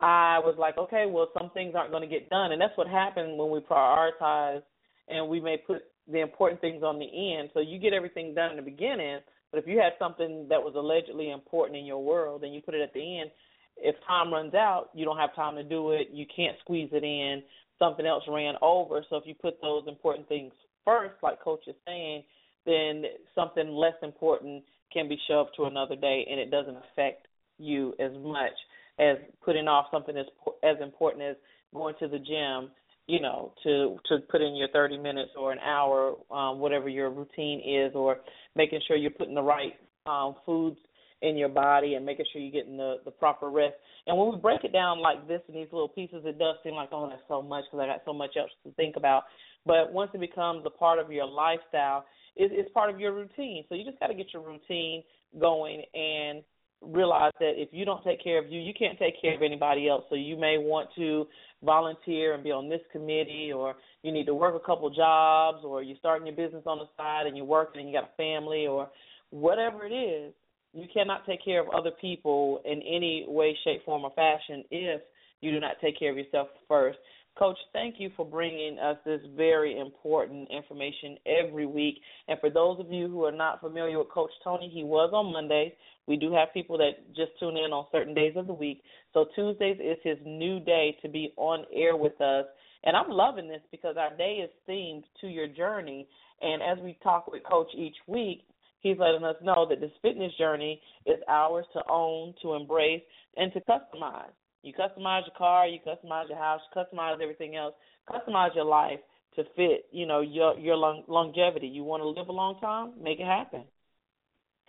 [0.00, 2.88] I was like, okay, well, some things aren't going to get done, and that's what
[2.88, 4.62] happened when we prioritize
[5.08, 7.50] and we may put the important things on the end.
[7.54, 9.20] So you get everything done in the beginning,
[9.50, 12.74] but if you had something that was allegedly important in your world and you put
[12.74, 13.30] it at the end,
[13.76, 16.08] if time runs out, you don't have time to do it.
[16.12, 17.42] You can't squeeze it in.
[17.78, 19.04] Something else ran over.
[19.08, 20.52] So if you put those important things
[20.84, 22.22] first, like Coach is saying,
[22.64, 23.04] then
[23.34, 24.62] something less important
[24.92, 27.26] can be shoved to another day, and it doesn't affect
[27.58, 28.52] you as much
[28.98, 30.26] as putting off something as
[30.62, 31.36] as important as
[31.74, 32.70] going to the gym
[33.06, 37.10] you know to to put in your 30 minutes or an hour um whatever your
[37.10, 38.18] routine is or
[38.54, 39.74] making sure you're putting the right
[40.06, 40.76] um foods
[41.22, 43.74] in your body and making sure you're getting the the proper rest
[44.06, 46.74] and when we break it down like this in these little pieces it does seem
[46.74, 49.24] like oh that's so much because i got so much else to think about
[49.64, 52.04] but once it becomes a part of your lifestyle
[52.36, 55.02] it, it's part of your routine so you just got to get your routine
[55.40, 56.42] going and
[56.82, 59.88] realize that if you don't take care of you, you can't take care of anybody
[59.88, 60.04] else.
[60.08, 61.26] So you may want to
[61.62, 65.82] volunteer and be on this committee, or you need to work a couple jobs, or
[65.82, 68.66] you're starting your business on the side and you're working and you got a family,
[68.66, 68.90] or
[69.30, 70.32] whatever it is.
[70.72, 75.02] You cannot take care of other people in any way, shape, form, or fashion if
[75.40, 76.98] you do not take care of yourself first.
[77.38, 81.98] Coach, thank you for bringing us this very important information every week.
[82.28, 85.32] And for those of you who are not familiar with Coach Tony, he was on
[85.32, 85.72] Mondays.
[86.06, 88.82] We do have people that just tune in on certain days of the week.
[89.14, 92.44] So Tuesdays is his new day to be on air with us.
[92.84, 96.06] And I'm loving this because our day is themed to your journey.
[96.42, 98.42] And as we talk with Coach each week,
[98.82, 103.02] he's letting us know that this fitness journey is ours to own, to embrace,
[103.36, 104.32] and to customize.
[104.62, 107.74] You customize your car, you customize your house, you customize everything else.
[108.08, 109.00] Customize your life
[109.36, 111.66] to fit, you know, your your long, longevity.
[111.66, 112.92] You want to live a long time?
[113.02, 113.62] Make it happen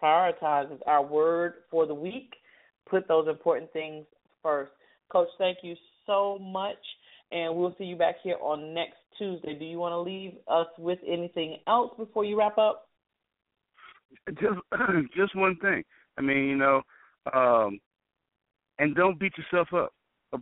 [0.04, 2.34] prioritize is our word for the week.
[2.90, 4.06] Put those important things
[4.42, 4.72] first.
[5.10, 5.76] Coach, thank you
[6.06, 6.78] so much,
[7.32, 9.58] and we'll see you back here on next Tuesday.
[9.58, 12.90] Do you want to leave us with anything else before you wrap up?
[14.30, 14.60] Just,
[15.16, 15.84] just one thing.
[16.18, 16.82] I mean, you know,
[17.34, 17.80] um,
[18.80, 19.94] and don't beat yourself up.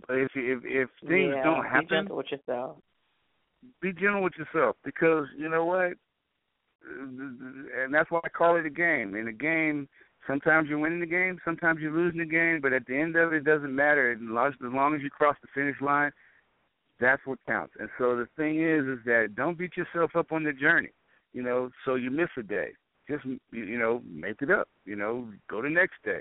[0.09, 2.77] If if if things yeah, don't happen, be gentle with yourself.
[3.81, 5.93] Be gentle with yourself because you know what
[6.83, 9.15] and that's why I call it a game.
[9.15, 9.87] In a game,
[10.27, 13.33] sometimes you're winning the game, sometimes you're losing the game, but at the end of
[13.33, 14.11] it, it doesn't matter.
[14.11, 16.11] As long as, as long as you cross the finish line,
[16.99, 17.73] that's what counts.
[17.79, 20.91] And so the thing is, is that don't beat yourself up on the journey.
[21.33, 22.71] You know, so you miss a day.
[23.11, 24.69] Just you know, make it up.
[24.85, 26.19] You know, go the next day.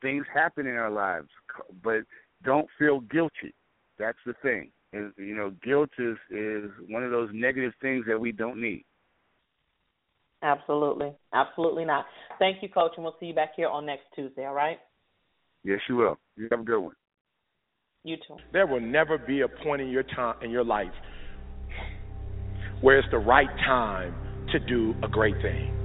[0.00, 1.28] Things happen in our lives,
[1.82, 2.00] but
[2.44, 3.54] don't feel guilty.
[3.98, 4.70] That's the thing.
[4.94, 8.84] Is you know, guilt is is one of those negative things that we don't need.
[10.42, 11.12] Absolutely.
[11.34, 12.06] Absolutely not.
[12.38, 14.78] Thank you, Coach, and we'll see you back here on next Tuesday, all right?
[15.62, 16.18] Yes, you will.
[16.36, 16.94] You have a good one.
[18.04, 18.36] You too.
[18.50, 20.88] There will never be a point in your time in your life
[22.80, 24.14] where it's the right time
[24.52, 25.79] to do a great thing.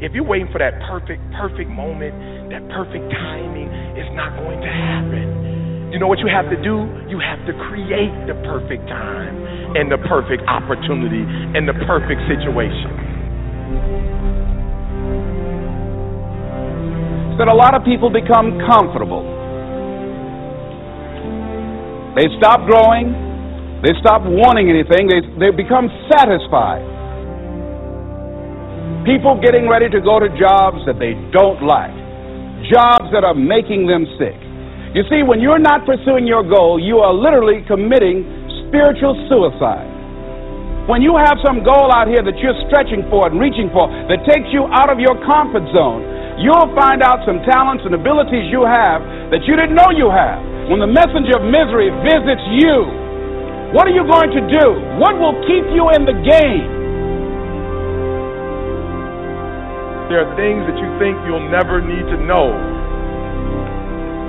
[0.00, 2.12] If you're waiting for that perfect, perfect moment,
[2.52, 5.92] that perfect timing, it's not going to happen.
[5.92, 6.84] You know what you have to do?
[7.08, 9.34] You have to create the perfect time
[9.76, 11.24] and the perfect opportunity
[11.56, 13.06] and the perfect situation.
[17.36, 19.20] that a lot of people become comfortable.
[22.16, 23.12] They stop growing.
[23.84, 25.04] They stop wanting anything.
[25.04, 26.95] They, they become satisfied.
[29.06, 31.94] People getting ready to go to jobs that they don't like,
[32.66, 34.34] jobs that are making them sick.
[34.94, 38.26] You see, when you're not pursuing your goal, you are literally committing
[38.66, 39.86] spiritual suicide.
[40.86, 44.22] When you have some goal out here that you're stretching for and reaching for that
[44.22, 46.06] takes you out of your comfort zone,
[46.38, 49.02] you'll find out some talents and abilities you have
[49.34, 50.38] that you didn't know you have.
[50.70, 52.86] When the messenger of misery visits you,
[53.74, 54.66] what are you going to do?
[55.02, 56.75] What will keep you in the game?
[60.06, 62.54] There are things that you think you'll never need to know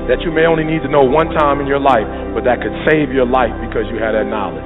[0.09, 2.73] that you may only need to know one time in your life, but that could
[2.89, 4.65] save your life because you had that knowledge.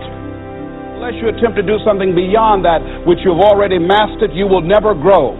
[0.95, 4.95] Unless you attempt to do something beyond that which you've already mastered, you will never
[4.95, 5.35] grow.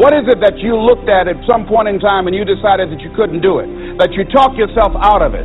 [0.00, 2.88] What is it that you looked at at some point in time and you decided
[2.88, 3.68] that you couldn't do it?
[4.00, 5.44] That you talked yourself out of it?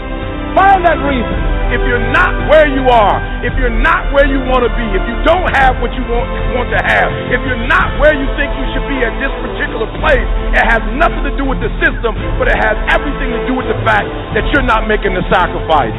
[0.51, 1.61] Find that reason.
[1.71, 3.15] if you're not where you are,
[3.47, 6.27] if you're not where you want to be, if you don't have what you want,
[6.51, 9.87] want to have, if you're not where you think you should be at this particular
[10.03, 13.55] place, it has nothing to do with the system, but it has everything to do
[13.55, 14.03] with the fact
[14.35, 15.95] that you're not making the sacrifice.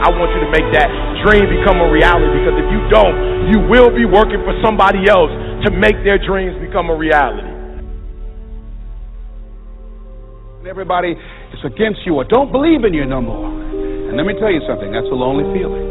[0.00, 0.88] I want you to make that
[1.26, 5.34] dream become a reality because if you don't, you will be working for somebody else
[5.66, 7.50] to make their dreams become a reality.
[10.64, 11.18] Everybody
[11.52, 13.50] is against you I don't believe in you no more.
[14.10, 15.86] And let me tell you something, that's a lonely feeling.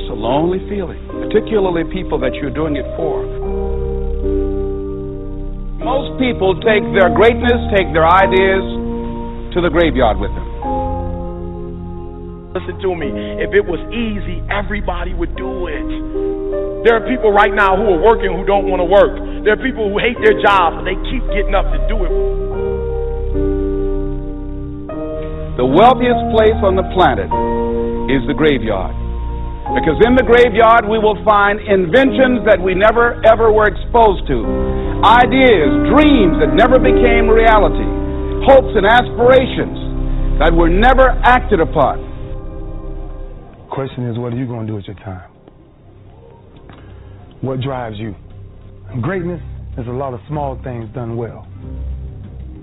[0.00, 3.20] It's a lonely feeling, particularly people that you're doing it for.
[5.84, 8.64] Most people take their greatness, take their ideas
[9.52, 10.48] to the graveyard with them.
[12.56, 13.10] Listen to me.
[13.42, 15.84] If it was easy, everybody would do it.
[16.88, 19.44] There are people right now who are working who don't want to work.
[19.44, 22.12] There are people who hate their jobs, but they keep getting up to do it.
[25.54, 27.30] The wealthiest place on the planet
[28.10, 28.90] is the graveyard.
[29.70, 34.42] Because in the graveyard we will find inventions that we never ever were exposed to,
[35.06, 37.86] ideas, dreams that never became reality,
[38.50, 42.02] hopes and aspirations that were never acted upon.
[43.70, 45.30] Question is, what are you going to do with your time?
[47.40, 48.14] What drives you?
[49.00, 49.40] Greatness
[49.78, 51.46] is a lot of small things done well.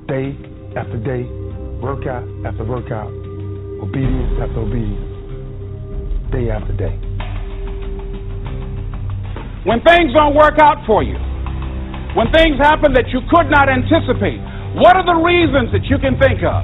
[0.07, 0.35] Day
[0.75, 1.23] after day,
[1.81, 3.09] workout after workout,
[3.81, 5.09] obedience after obedience,
[6.29, 6.93] day after day.
[9.65, 11.17] When things don't work out for you,
[12.13, 14.37] when things happen that you could not anticipate,
[14.77, 16.61] what are the reasons that you can think of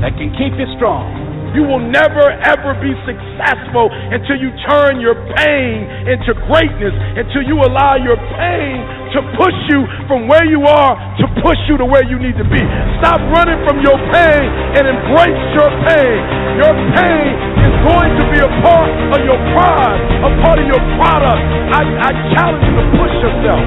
[0.00, 1.19] that can keep you strong?
[1.50, 7.58] You will never ever be successful until you turn your pain into greatness, until you
[7.66, 8.78] allow your pain
[9.14, 12.46] to push you from where you are to push you to where you need to
[12.46, 12.62] be.
[13.02, 14.46] Stop running from your pain
[14.78, 16.18] and embrace your pain.
[16.62, 17.30] Your pain
[17.66, 21.42] is going to be a part of your pride, a part of your product.
[21.74, 23.62] I, I challenge you to push yourself.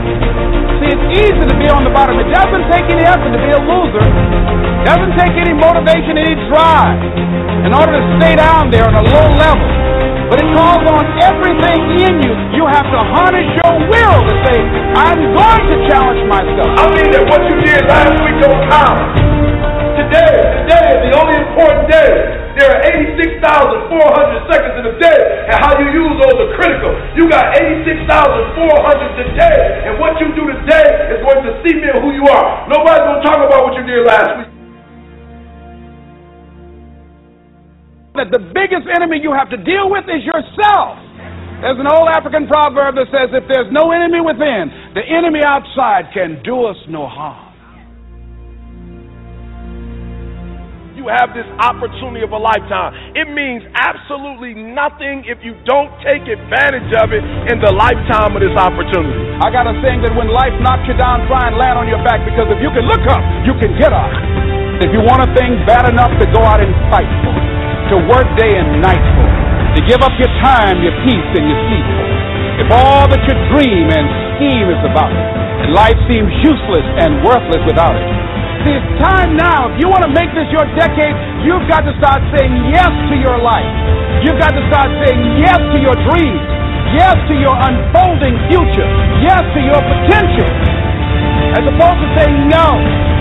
[0.79, 2.15] See, it's easy to be on the bottom.
[2.15, 4.07] It doesn't take any effort to be a loser.
[4.07, 9.05] It doesn't take any motivation, any drive in order to stay down there on a
[9.07, 9.67] low level.
[10.27, 12.33] But it calls on everything in you.
[12.59, 14.57] You have to harness your will to say,
[14.99, 16.69] I'm going to challenge myself.
[16.75, 18.99] I mean that what you did last week don't count.
[19.95, 20.33] Today,
[20.65, 22.11] today is the only important day.
[22.57, 25.19] There are 86,400 seconds in a day,
[25.49, 26.91] and how you use those are critical.
[27.17, 32.25] You got 86,400 today, and what you do today is going to cement who you
[32.29, 32.67] are.
[32.69, 34.52] Nobody's going to talk about what you did last week.
[38.13, 41.01] That the biggest enemy you have to deal with is yourself.
[41.65, 46.13] There's an old African proverb that says, if there's no enemy within, the enemy outside
[46.13, 47.49] can do us no harm.
[50.93, 52.93] You have this opportunity of a lifetime.
[53.17, 58.45] It means absolutely nothing if you don't take advantage of it in the lifetime of
[58.45, 59.41] this opportunity.
[59.41, 61.99] I got a saying that when life knocks you down, try and land on your
[62.05, 64.13] back because if you can look up, you can get up.
[64.85, 67.42] If you want a thing bad enough to go out and fight for it
[67.91, 69.27] to work day and night for,
[69.75, 72.07] to give up your time, your peace, and your sleep for.
[72.63, 74.05] If all that you dream and
[74.37, 75.27] scheme is about it,
[75.65, 78.07] and life seems useless and worthless without it.
[78.63, 79.73] See, it's time now.
[79.73, 83.15] If you want to make this your decade, you've got to start saying yes to
[83.19, 83.67] your life.
[84.23, 86.43] You've got to start saying yes to your dreams,
[86.95, 88.87] yes to your unfolding future,
[89.19, 90.47] yes to your potential,
[91.59, 93.12] as opposed to saying no.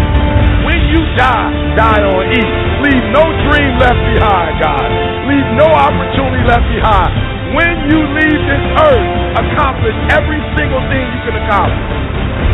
[0.93, 2.43] You die, die on E.
[2.85, 4.89] Leave no dream left behind, God.
[5.25, 7.09] Leave no opportunity left behind.
[7.57, 9.09] When you leave this earth,
[9.41, 11.81] accomplish every single thing you can accomplish.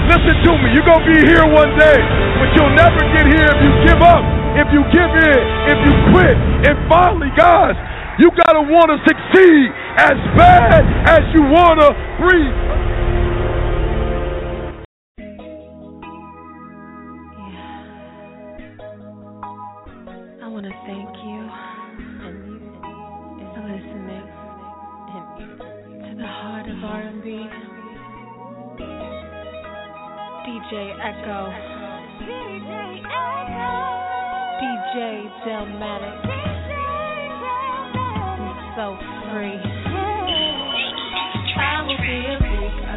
[0.06, 1.98] Listen to me, you're going to be here one day,
[2.38, 4.22] but you'll never get here if you give up,
[4.54, 5.40] if you give in,
[5.74, 6.36] if you quit.
[6.70, 7.74] And finally, guys,
[8.22, 9.66] you got to want to succeed
[9.98, 11.90] as bad as you want to
[12.22, 12.54] breathe.
[26.70, 27.48] Of R&B.
[30.44, 31.40] DJ Echo.
[34.60, 34.98] DJ
[35.46, 36.18] Delmatic.
[38.36, 38.86] I'm so
[39.32, 39.58] free.
[41.56, 42.87] I will be awake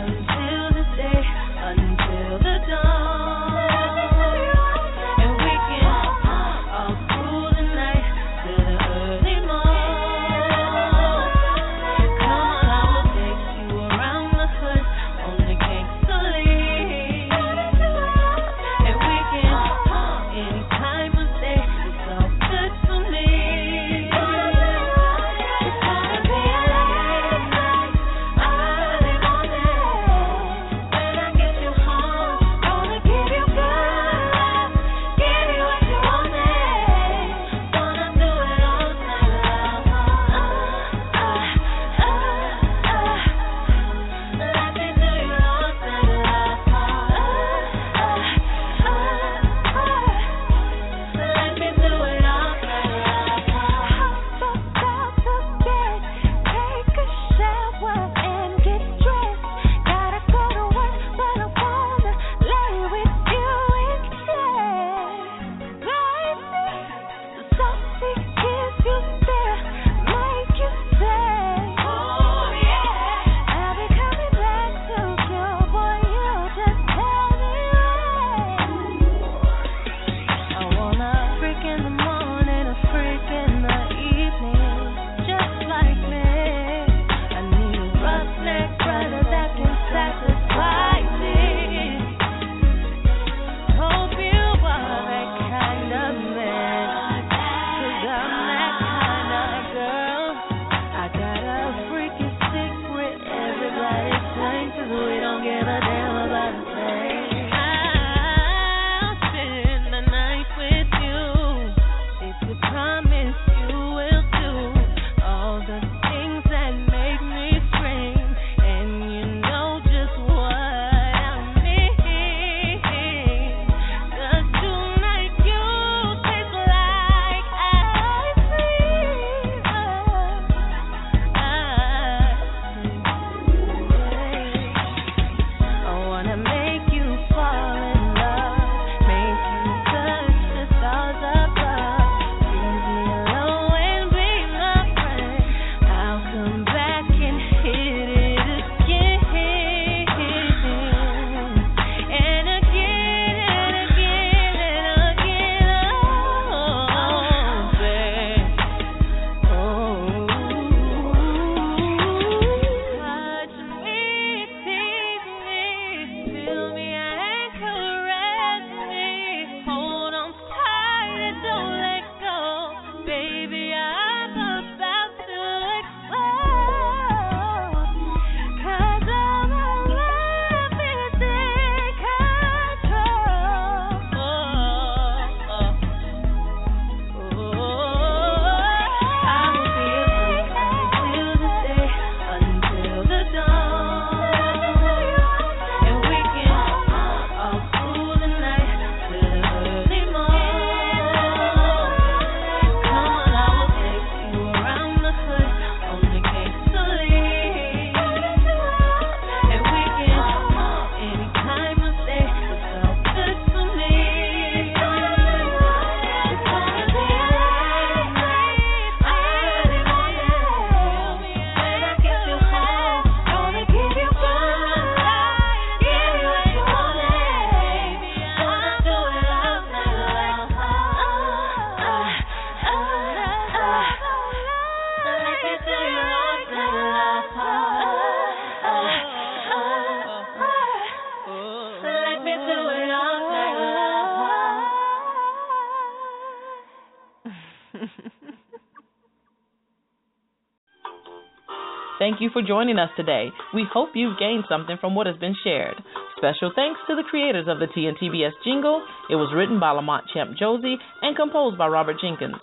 [252.22, 253.30] you for joining us today.
[253.53, 255.76] We hope you've gained something from what has been shared.
[256.18, 258.85] Special thanks to the creators of the TNTBS jingle.
[259.10, 262.35] It was written by Lamont Champ Josie and composed by Robert Jenkins.